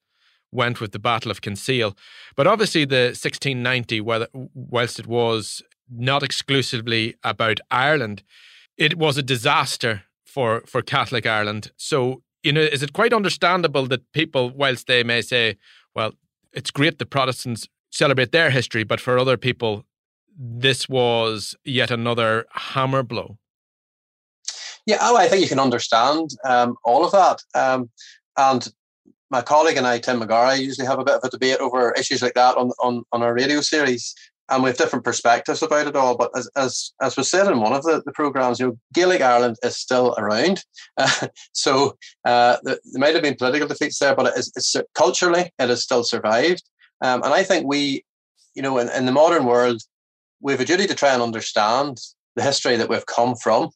went 0.52 0.82
with 0.82 0.92
the 0.92 1.00
Battle 1.00 1.32
of 1.32 1.42
Kinsale. 1.42 1.96
But 2.36 2.48
obviously, 2.48 2.86
the 2.86 3.14
1690, 3.14 4.02
whether, 4.02 4.28
whilst 4.34 5.00
it 5.00 5.08
was 5.08 5.62
not 5.90 6.24
exclusively 6.24 7.16
about 7.24 7.60
Ireland, 7.70 8.24
it 8.78 8.98
was 8.98 9.18
a 9.18 9.24
disaster 9.24 10.04
for, 10.26 10.62
for 10.66 10.82
Catholic 10.82 11.26
Ireland. 11.26 11.72
So, 11.78 12.24
you 12.44 12.52
know, 12.52 12.62
is 12.62 12.84
it 12.84 12.94
quite 12.94 13.14
understandable 13.14 13.86
that 13.88 14.12
people, 14.12 14.50
whilst 14.50 14.88
they 14.88 15.04
may 15.04 15.22
say, 15.22 15.58
well, 15.96 16.14
it's 16.54 16.72
great 16.72 17.00
the 17.00 17.06
Protestants 17.06 17.68
celebrate 17.92 18.32
their 18.32 18.50
history, 18.50 18.84
but 18.84 19.00
for 19.00 19.18
other 19.18 19.38
people, 19.38 19.86
this 20.38 20.88
was 20.88 21.56
yet 21.66 21.92
another 21.92 22.46
hammer 22.52 23.04
blow? 23.04 23.38
Yeah, 24.86 24.98
oh, 25.02 25.18
I 25.18 25.28
think 25.28 25.42
you 25.42 25.50
can 25.50 25.60
understand 25.60 26.32
um, 26.44 26.76
all 26.84 27.06
of 27.06 27.12
that. 27.12 27.42
Um, 27.54 27.90
and 28.38 28.68
my 29.30 29.42
colleague 29.42 29.78
and 29.78 29.88
I, 29.88 30.00
Tim 30.00 30.20
McGarry, 30.20 30.60
usually 30.60 30.88
have 30.88 31.00
a 31.00 31.04
bit 31.04 31.16
of 31.16 31.24
a 31.24 31.30
debate 31.30 31.60
over 31.60 31.94
issues 31.94 32.22
like 32.22 32.34
that 32.34 32.58
on, 32.58 32.72
on, 32.82 33.04
on 33.12 33.22
our 33.22 33.34
radio 33.34 33.62
series. 33.62 34.16
And 34.49 34.63
we 34.63 34.69
have 34.69 34.77
different 34.77 35.06
perspectives 35.06 35.62
about 35.62 35.88
it 35.88 35.95
all. 35.95 36.17
But 36.17 36.32
as, 36.36 36.49
as, 36.58 36.91
as 37.01 37.15
was 37.15 37.30
said 37.30 37.49
in 37.49 37.62
one 37.62 37.73
of 37.73 37.84
the, 37.84 38.01
the 38.06 38.12
programs, 38.12 38.60
you 38.60 38.67
know, 38.67 38.77
Gaelic 38.93 39.21
Ireland 39.21 39.56
is 39.63 39.77
still 39.77 40.13
around. 40.17 40.63
Uh, 40.97 41.27
so 41.54 41.97
uh, 42.25 42.58
there, 42.63 42.77
there 42.84 42.99
might 42.99 43.13
have 43.13 43.23
been 43.23 43.36
political 43.36 43.67
defeats 43.67 43.99
there, 43.99 44.15
but 44.15 44.34
it's, 44.36 44.51
it's 44.56 44.75
culturally, 44.93 45.51
it 45.58 45.69
has 45.69 45.84
still 45.84 46.04
survived. 46.04 46.63
Um, 47.01 47.23
and 47.23 47.34
I 47.34 47.43
think 47.43 47.65
we, 47.65 48.04
you 48.54 48.62
know, 48.62 48.77
in, 48.77 48.89
in 48.89 49.06
the 49.06 49.12
modern 49.12 49.45
world, 49.45 49.82
we 50.41 50.51
have 50.51 50.62
a 50.62 50.65
duty 50.65 50.88
to 50.88 50.95
try 50.95 51.13
and 51.13 51.21
understand 51.21 51.99
the 52.36 52.43
history 52.43 52.75
that 52.75 52.89
we've 52.89 53.06
come 53.06 53.36
from. 53.36 53.69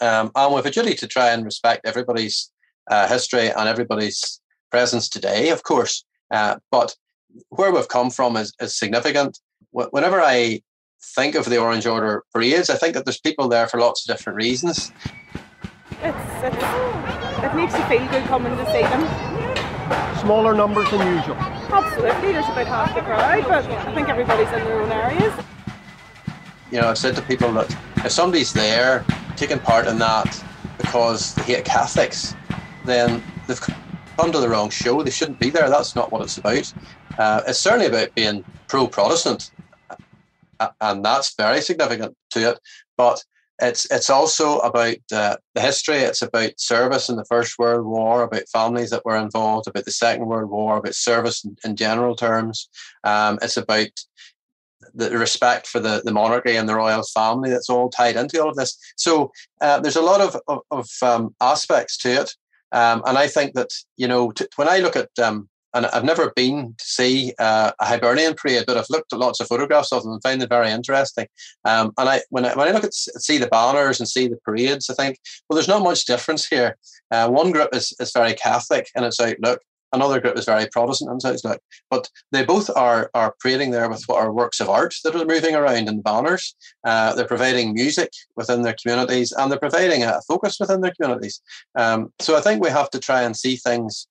Um, 0.00 0.30
and 0.34 0.52
we 0.52 0.56
have 0.56 0.66
a 0.66 0.70
duty 0.70 0.94
to 0.94 1.06
try 1.06 1.30
and 1.30 1.44
respect 1.44 1.86
everybody's 1.86 2.50
uh, 2.90 3.08
history 3.08 3.48
and 3.48 3.68
everybody's 3.68 4.40
presence 4.70 5.08
today, 5.08 5.50
of 5.50 5.62
course. 5.62 6.04
Uh, 6.30 6.56
but 6.70 6.94
where 7.48 7.72
we've 7.72 7.88
come 7.88 8.10
from 8.10 8.36
is, 8.36 8.52
is 8.60 8.78
significant. 8.78 9.38
Whenever 9.72 10.20
I 10.20 10.62
think 11.02 11.34
of 11.34 11.44
the 11.44 11.58
Orange 11.58 11.86
Order 11.86 12.24
parades, 12.32 12.70
I 12.70 12.76
think 12.76 12.94
that 12.94 13.04
there's 13.04 13.20
people 13.20 13.48
there 13.48 13.68
for 13.68 13.78
lots 13.78 14.08
of 14.08 14.16
different 14.16 14.36
reasons. 14.36 14.92
It's, 16.02 16.18
it's, 16.42 17.44
it 17.44 17.54
makes 17.54 17.74
you 17.74 17.84
feel 17.84 18.06
good 18.10 18.24
coming 18.24 18.56
to 18.56 18.66
see 18.66 18.82
them. 18.82 20.18
Smaller 20.18 20.54
numbers 20.54 20.90
than 20.90 21.16
usual. 21.16 21.36
Absolutely, 21.36 22.32
there's 22.32 22.46
about 22.46 22.66
half 22.66 22.94
the 22.94 23.00
crowd, 23.02 23.44
but 23.44 23.64
I 23.64 23.94
think 23.94 24.08
everybody's 24.08 24.48
in 24.48 24.64
their 24.64 24.80
own 24.80 24.90
areas. 24.90 25.32
You 26.70 26.80
know, 26.80 26.88
I've 26.88 26.98
said 26.98 27.16
to 27.16 27.22
people 27.22 27.52
that 27.54 27.74
if 28.04 28.12
somebody's 28.12 28.52
there 28.52 29.04
taking 29.36 29.58
part 29.58 29.86
in 29.86 29.98
that 29.98 30.44
because 30.78 31.34
they 31.34 31.42
hate 31.42 31.64
Catholics, 31.64 32.34
then 32.84 33.22
they've 33.46 33.60
come 34.16 34.32
to 34.32 34.38
the 34.38 34.48
wrong 34.48 34.70
show. 34.70 35.02
They 35.02 35.10
shouldn't 35.10 35.38
be 35.38 35.50
there. 35.50 35.68
That's 35.68 35.94
not 35.94 36.12
what 36.12 36.22
it's 36.22 36.38
about. 36.38 36.72
Uh, 37.18 37.42
it's 37.46 37.58
certainly 37.58 37.86
about 37.86 38.14
being 38.14 38.44
pro 38.68 38.86
Protestant, 38.86 39.50
and 40.80 41.04
that's 41.04 41.34
very 41.36 41.60
significant 41.60 42.16
to 42.30 42.50
it. 42.50 42.58
But 42.96 43.24
it's 43.62 43.90
it's 43.90 44.10
also 44.10 44.58
about 44.58 44.96
uh, 45.12 45.36
the 45.54 45.60
history. 45.60 45.98
It's 45.98 46.22
about 46.22 46.58
service 46.58 47.08
in 47.08 47.16
the 47.16 47.24
First 47.24 47.58
World 47.58 47.86
War, 47.86 48.22
about 48.22 48.48
families 48.52 48.90
that 48.90 49.04
were 49.04 49.18
involved, 49.18 49.68
about 49.68 49.84
the 49.84 49.92
Second 49.92 50.26
World 50.26 50.50
War, 50.50 50.78
about 50.78 50.94
service 50.94 51.44
in, 51.44 51.56
in 51.64 51.76
general 51.76 52.16
terms. 52.16 52.68
Um, 53.04 53.38
it's 53.42 53.56
about 53.56 53.90
the 54.94 55.10
respect 55.10 55.66
for 55.66 55.78
the, 55.78 56.02
the 56.04 56.12
monarchy 56.12 56.56
and 56.56 56.68
the 56.68 56.74
royal 56.74 57.02
family 57.02 57.50
that's 57.50 57.70
all 57.70 57.90
tied 57.90 58.16
into 58.16 58.42
all 58.42 58.48
of 58.48 58.56
this. 58.56 58.76
So 58.96 59.30
uh, 59.60 59.78
there's 59.80 59.96
a 59.96 60.02
lot 60.02 60.20
of, 60.20 60.36
of, 60.48 60.60
of 60.70 60.88
um, 61.02 61.34
aspects 61.40 61.98
to 61.98 62.22
it. 62.22 62.30
Um, 62.72 63.02
and 63.06 63.18
I 63.18 63.26
think 63.26 63.54
that, 63.54 63.70
you 63.96 64.08
know, 64.08 64.30
t- 64.30 64.46
when 64.56 64.68
I 64.68 64.78
look 64.78 64.96
at, 64.96 65.10
um, 65.22 65.48
and 65.74 65.86
I've 65.86 66.04
never 66.04 66.32
been 66.34 66.74
to 66.76 66.84
see 66.84 67.32
uh, 67.38 67.72
a 67.78 67.86
Hibernian 67.86 68.34
parade, 68.34 68.64
but 68.66 68.76
I've 68.76 68.90
looked 68.90 69.12
at 69.12 69.18
lots 69.18 69.40
of 69.40 69.48
photographs 69.48 69.92
of 69.92 70.02
them 70.02 70.12
and 70.12 70.22
find 70.22 70.40
them 70.40 70.48
very 70.48 70.70
interesting. 70.70 71.26
Um, 71.64 71.92
and 71.98 72.08
I 72.08 72.22
when, 72.30 72.44
I, 72.44 72.54
when 72.54 72.68
I 72.68 72.72
look 72.72 72.84
at 72.84 72.94
see 72.94 73.38
the 73.38 73.48
banners 73.48 74.00
and 74.00 74.08
see 74.08 74.28
the 74.28 74.36
parades, 74.44 74.90
I 74.90 74.94
think, 74.94 75.18
well, 75.48 75.56
there's 75.56 75.68
not 75.68 75.82
much 75.82 76.04
difference 76.04 76.46
here. 76.46 76.76
Uh, 77.10 77.28
one 77.28 77.50
group 77.52 77.70
is, 77.74 77.94
is 78.00 78.12
very 78.12 78.34
Catholic 78.34 78.88
in 78.94 79.04
its 79.04 79.20
outlook, 79.20 79.60
Another 79.92 80.20
group 80.20 80.38
is 80.38 80.44
very 80.44 80.68
Protestant 80.68 81.10
and 81.10 81.34
its 81.34 81.44
like, 81.44 81.60
but 81.90 82.08
they 82.30 82.44
both 82.44 82.70
are 82.76 83.10
are 83.12 83.34
parading 83.40 83.72
there 83.72 83.88
with 83.88 84.04
what 84.06 84.22
are 84.22 84.32
works 84.32 84.60
of 84.60 84.68
art 84.68 84.94
that 85.02 85.16
are 85.16 85.24
moving 85.24 85.56
around 85.56 85.88
in 85.88 86.00
banners. 86.00 86.54
Uh, 86.84 87.14
they're 87.14 87.26
providing 87.26 87.74
music 87.74 88.10
within 88.36 88.62
their 88.62 88.76
communities, 88.80 89.32
and 89.32 89.50
they're 89.50 89.58
providing 89.58 90.04
a 90.04 90.20
focus 90.28 90.58
within 90.60 90.80
their 90.80 90.92
communities. 90.92 91.42
Um, 91.74 92.12
so 92.20 92.36
I 92.36 92.40
think 92.40 92.62
we 92.62 92.70
have 92.70 92.90
to 92.90 93.00
try 93.00 93.22
and 93.22 93.36
see 93.36 93.56
things 93.56 94.06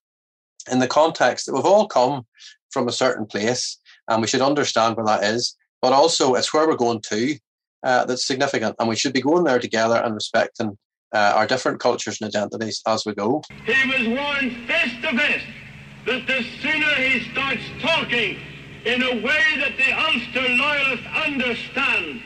in 0.72 0.80
the 0.80 0.88
context 0.88 1.46
that 1.46 1.54
we've 1.54 1.66
all 1.66 1.88
come 1.88 2.26
from 2.72 2.88
a 2.88 2.92
certain 2.92 3.26
place, 3.26 3.78
and 4.08 4.22
we 4.22 4.28
should 4.28 4.42
understand 4.42 4.96
where 4.96 5.06
that 5.06 5.24
is. 5.24 5.56
But 5.82 5.94
also, 5.94 6.36
it's 6.36 6.54
where 6.54 6.68
we're 6.68 6.76
going 6.76 7.02
to 7.10 7.38
uh, 7.84 8.06
that's 8.06 8.26
significant, 8.26 8.76
and 8.80 8.90
we 8.90 8.96
should 8.96 9.14
be 9.14 9.22
going 9.22 9.44
there 9.44 9.60
together 9.60 9.96
and 9.96 10.14
respecting 10.14 10.78
uh, 11.14 11.34
our 11.36 11.48
different 11.48 11.80
cultures 11.80 12.20
and 12.22 12.28
identities 12.28 12.82
as 12.88 13.06
we 13.06 13.14
go. 13.14 13.42
He 13.66 13.88
was 13.88 14.08
warned 14.08 14.68
face 14.68 14.94
to 15.02 15.18
face 15.18 15.44
that 16.06 16.28
the 16.28 16.44
sooner 16.62 16.94
he 16.96 17.32
starts 17.32 17.64
talking 17.82 18.38
in 18.86 19.04
a 19.04 19.16
way 19.22 19.44
that 19.58 19.78
the 19.78 19.92
Ulster 19.92 20.56
loyalists 20.56 21.08
understand, 21.26 22.22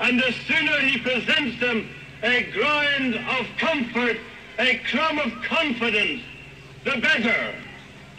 and 0.00 0.18
the 0.18 0.32
sooner 0.46 0.78
he 0.80 0.98
presents 0.98 1.60
them 1.60 1.88
a 2.22 2.42
grind 2.52 3.14
of 3.14 3.46
comfort, 3.58 4.18
a 4.58 4.78
crumb 4.90 5.18
of 5.18 5.32
confidence, 5.42 6.22
the 6.84 7.00
better. 7.00 7.54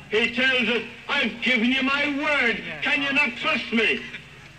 He 0.09 0.33
tells 0.33 0.67
us, 0.69 0.83
I've 1.07 1.41
given 1.41 1.71
you 1.71 1.83
my 1.83 2.07
word. 2.17 2.63
Can 2.81 3.01
you 3.03 3.13
not 3.13 3.35
trust 3.37 3.71
me? 3.71 4.01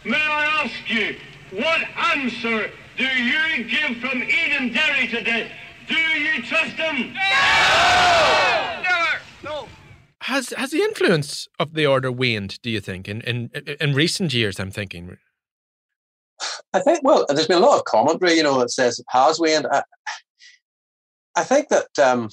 May 0.05 0.17
I 0.17 0.65
ask 0.65 0.89
you, 0.89 1.17
what 1.51 1.81
answer 2.15 2.71
do 2.97 3.05
you 3.05 3.65
give 3.65 3.97
from 3.99 4.23
Edenderry 4.23 5.11
today? 5.11 5.51
Do 5.89 5.97
you 5.97 6.43
trust 6.43 6.77
him? 6.77 7.13
No! 7.15 8.83
Never! 8.83 9.21
No! 9.43 9.69
Has 10.23 10.51
has 10.51 10.71
the 10.71 10.83
influence 10.83 11.49
of 11.59 11.75
the 11.75 11.87
order 11.87 12.13
waned? 12.13 12.63
Do 12.63 12.71
you 12.71 12.81
think 12.81 13.09
in 13.09 13.21
in 13.23 13.51
in 13.81 13.95
recent 13.95 14.33
years? 14.33 14.61
I'm 14.61 14.71
thinking. 14.71 15.17
I 16.73 16.81
think 16.81 17.01
well, 17.03 17.27
there's 17.29 17.49
been 17.49 17.63
a 17.63 17.67
lot 17.67 17.79
of 17.79 17.85
commentary, 17.85 18.35
you 18.35 18.45
know, 18.45 18.59
that 18.61 18.71
says 18.71 19.01
it 19.01 19.07
has 19.09 19.41
waned. 19.41 19.67
I, 19.73 19.83
I 21.37 21.43
think 21.43 21.69
that 21.69 21.99
um, 21.99 22.29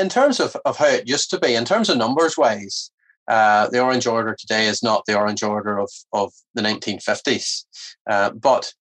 in 0.00 0.08
terms 0.08 0.40
of, 0.40 0.56
of 0.64 0.76
how 0.76 0.86
it 0.86 1.08
used 1.08 1.30
to 1.30 1.38
be, 1.38 1.54
in 1.54 1.64
terms 1.64 1.88
of 1.88 1.98
numbers 1.98 2.36
wise, 2.36 2.90
uh, 3.28 3.68
the 3.68 3.80
Orange 3.80 4.06
Order 4.06 4.34
today 4.34 4.66
is 4.66 4.82
not 4.82 5.04
the 5.06 5.16
Orange 5.16 5.42
Order 5.42 5.78
of, 5.78 5.90
of 6.12 6.32
the 6.54 6.62
1950s. 6.62 7.64
Uh, 8.08 8.30
but 8.30 8.72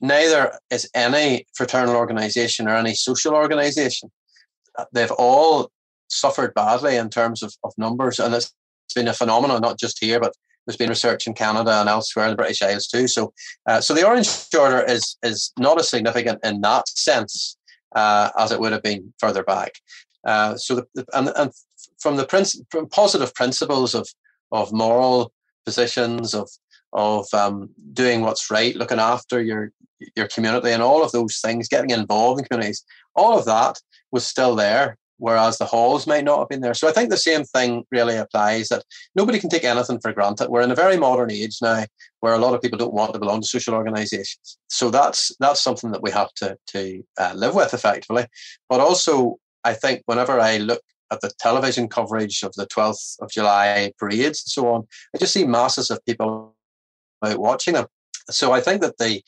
neither 0.00 0.58
is 0.70 0.88
any 0.94 1.46
fraternal 1.54 1.96
organization 1.96 2.68
or 2.68 2.76
any 2.76 2.94
social 2.94 3.34
organization. 3.34 4.10
Uh, 4.78 4.84
they've 4.92 5.10
all 5.12 5.70
suffered 6.08 6.54
badly 6.54 6.96
in 6.96 7.08
terms 7.08 7.42
of, 7.42 7.54
of 7.64 7.72
numbers, 7.78 8.18
and 8.18 8.34
it's 8.34 8.52
been 8.94 9.08
a 9.08 9.14
phenomenon 9.14 9.62
not 9.62 9.78
just 9.78 9.98
here, 9.98 10.20
but 10.20 10.34
there's 10.66 10.76
been 10.76 10.90
research 10.90 11.26
in 11.26 11.34
Canada 11.34 11.72
and 11.80 11.88
elsewhere 11.88 12.26
in 12.26 12.32
the 12.32 12.36
British 12.36 12.62
Isles 12.62 12.86
too. 12.86 13.08
So, 13.08 13.32
uh, 13.66 13.80
so 13.80 13.94
the 13.94 14.06
Orange 14.06 14.28
Order 14.56 14.82
is 14.82 15.16
is 15.22 15.52
not 15.58 15.80
as 15.80 15.88
significant 15.88 16.38
in 16.44 16.60
that 16.60 16.88
sense 16.88 17.56
uh, 17.94 18.30
as 18.38 18.52
it 18.52 18.60
would 18.60 18.72
have 18.72 18.82
been 18.82 19.12
further 19.18 19.42
back. 19.42 19.72
Uh, 20.26 20.56
so, 20.56 20.86
the, 20.94 21.06
and, 21.12 21.30
and 21.36 21.50
from 21.98 22.16
the 22.16 22.24
princ- 22.24 22.64
from 22.70 22.88
positive 22.88 23.34
principles 23.34 23.94
of 23.94 24.08
of 24.50 24.72
moral 24.72 25.32
positions 25.64 26.34
of 26.34 26.48
of 26.92 27.26
um, 27.32 27.70
doing 27.92 28.20
what's 28.20 28.50
right, 28.50 28.76
looking 28.76 28.98
after 28.98 29.40
your 29.42 29.72
your 30.16 30.28
community, 30.28 30.70
and 30.70 30.82
all 30.82 31.02
of 31.04 31.12
those 31.12 31.38
things, 31.40 31.68
getting 31.68 31.90
involved 31.90 32.40
in 32.40 32.46
communities, 32.46 32.84
all 33.14 33.38
of 33.38 33.44
that 33.44 33.78
was 34.10 34.26
still 34.26 34.54
there, 34.56 34.98
whereas 35.18 35.56
the 35.56 35.64
halls 35.64 36.06
might 36.06 36.24
not 36.24 36.40
have 36.40 36.48
been 36.48 36.60
there. 36.60 36.74
So 36.74 36.88
I 36.88 36.92
think 36.92 37.08
the 37.08 37.16
same 37.16 37.44
thing 37.44 37.84
really 37.92 38.16
applies 38.16 38.68
that 38.68 38.84
nobody 39.14 39.38
can 39.38 39.48
take 39.48 39.64
anything 39.64 40.00
for 40.00 40.12
granted. 40.12 40.48
We're 40.48 40.62
in 40.62 40.72
a 40.72 40.74
very 40.74 40.96
modern 40.96 41.30
age 41.30 41.58
now 41.62 41.84
where 42.20 42.34
a 42.34 42.38
lot 42.38 42.54
of 42.54 42.60
people 42.60 42.78
don't 42.78 42.92
want 42.92 43.12
to 43.12 43.20
belong 43.20 43.40
to 43.40 43.46
social 43.46 43.74
organisations. 43.74 44.58
So 44.68 44.90
that's 44.90 45.32
that's 45.38 45.62
something 45.62 45.92
that 45.92 46.02
we 46.02 46.10
have 46.10 46.32
to 46.34 46.58
to 46.68 47.02
uh, 47.18 47.32
live 47.36 47.54
with 47.54 47.72
effectively. 47.72 48.26
But 48.68 48.80
also, 48.80 49.38
I 49.64 49.74
think 49.74 50.02
whenever 50.06 50.40
I 50.40 50.58
look 50.58 50.82
at 51.10 51.20
the 51.20 51.30
television 51.38 51.88
coverage 51.88 52.42
of 52.42 52.52
the 52.54 52.66
12th 52.66 53.20
of 53.20 53.30
July 53.30 53.92
parades 53.98 54.42
and 54.42 54.50
so 54.50 54.68
on, 54.72 54.86
I 55.14 55.18
just 55.18 55.34
see 55.34 55.44
masses 55.44 55.90
of 55.90 56.04
people 56.04 56.54
out 57.24 57.38
watching 57.38 57.74
them. 57.74 57.86
So 58.30 58.52
I 58.52 58.60
think 58.60 58.80
that 58.82 58.98
the 58.98 59.22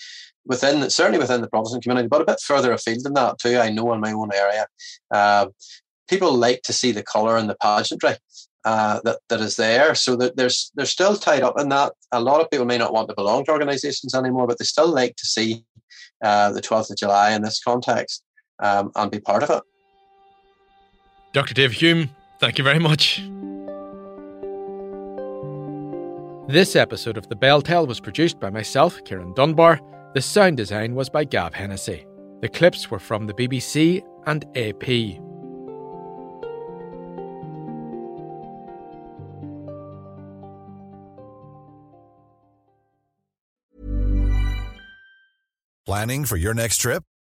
within 0.46 0.88
certainly 0.90 1.18
within 1.18 1.40
the 1.40 1.48
Protestant 1.48 1.82
community, 1.82 2.08
but 2.08 2.20
a 2.20 2.26
bit 2.26 2.40
further 2.40 2.72
afield 2.72 3.04
than 3.04 3.14
that 3.14 3.38
too. 3.38 3.58
I 3.58 3.70
know 3.70 3.92
in 3.92 4.00
my 4.00 4.12
own 4.12 4.30
area, 4.34 4.66
uh, 5.10 5.46
people 6.08 6.32
like 6.32 6.62
to 6.62 6.72
see 6.72 6.92
the 6.92 7.02
colour 7.02 7.36
and 7.36 7.48
the 7.48 7.56
pageantry 7.56 8.16
uh, 8.64 9.00
that 9.04 9.20
that 9.28 9.40
is 9.40 9.56
there. 9.56 9.94
So 9.94 10.16
that 10.16 10.36
there's 10.36 10.70
they're 10.74 10.86
still 10.86 11.16
tied 11.16 11.42
up 11.42 11.58
in 11.58 11.68
that. 11.70 11.92
A 12.12 12.20
lot 12.20 12.40
of 12.40 12.50
people 12.50 12.66
may 12.66 12.78
not 12.78 12.92
want 12.92 13.08
to 13.08 13.14
belong 13.14 13.44
to 13.44 13.52
organisations 13.52 14.14
anymore, 14.14 14.46
but 14.46 14.58
they 14.58 14.64
still 14.64 14.88
like 14.88 15.16
to 15.16 15.26
see 15.26 15.64
uh, 16.22 16.52
the 16.52 16.62
12th 16.62 16.90
of 16.90 16.96
July 16.96 17.32
in 17.32 17.42
this 17.42 17.60
context 17.62 18.22
um, 18.62 18.90
and 18.96 19.10
be 19.10 19.20
part 19.20 19.42
of 19.42 19.50
it. 19.50 19.62
Dr. 21.34 21.52
Dave 21.52 21.72
Hume, 21.72 22.10
thank 22.38 22.58
you 22.58 22.64
very 22.64 22.78
much. 22.78 23.18
This 26.46 26.76
episode 26.76 27.16
of 27.16 27.28
The 27.28 27.34
Bell 27.34 27.60
Tell 27.60 27.88
was 27.88 27.98
produced 27.98 28.38
by 28.38 28.50
myself, 28.50 29.02
Ciarán 29.02 29.34
Dunbar. 29.34 29.80
The 30.14 30.22
sound 30.22 30.56
design 30.56 30.94
was 30.94 31.10
by 31.10 31.24
Gav 31.24 31.52
Hennessy. 31.52 32.06
The 32.40 32.48
clips 32.48 32.88
were 32.88 33.00
from 33.00 33.26
the 33.26 33.34
BBC 33.34 34.00
and 34.26 34.44
AP. 34.56 35.18
Planning 45.84 46.26
for 46.26 46.36
your 46.36 46.54
next 46.54 46.76
trip? 46.76 47.02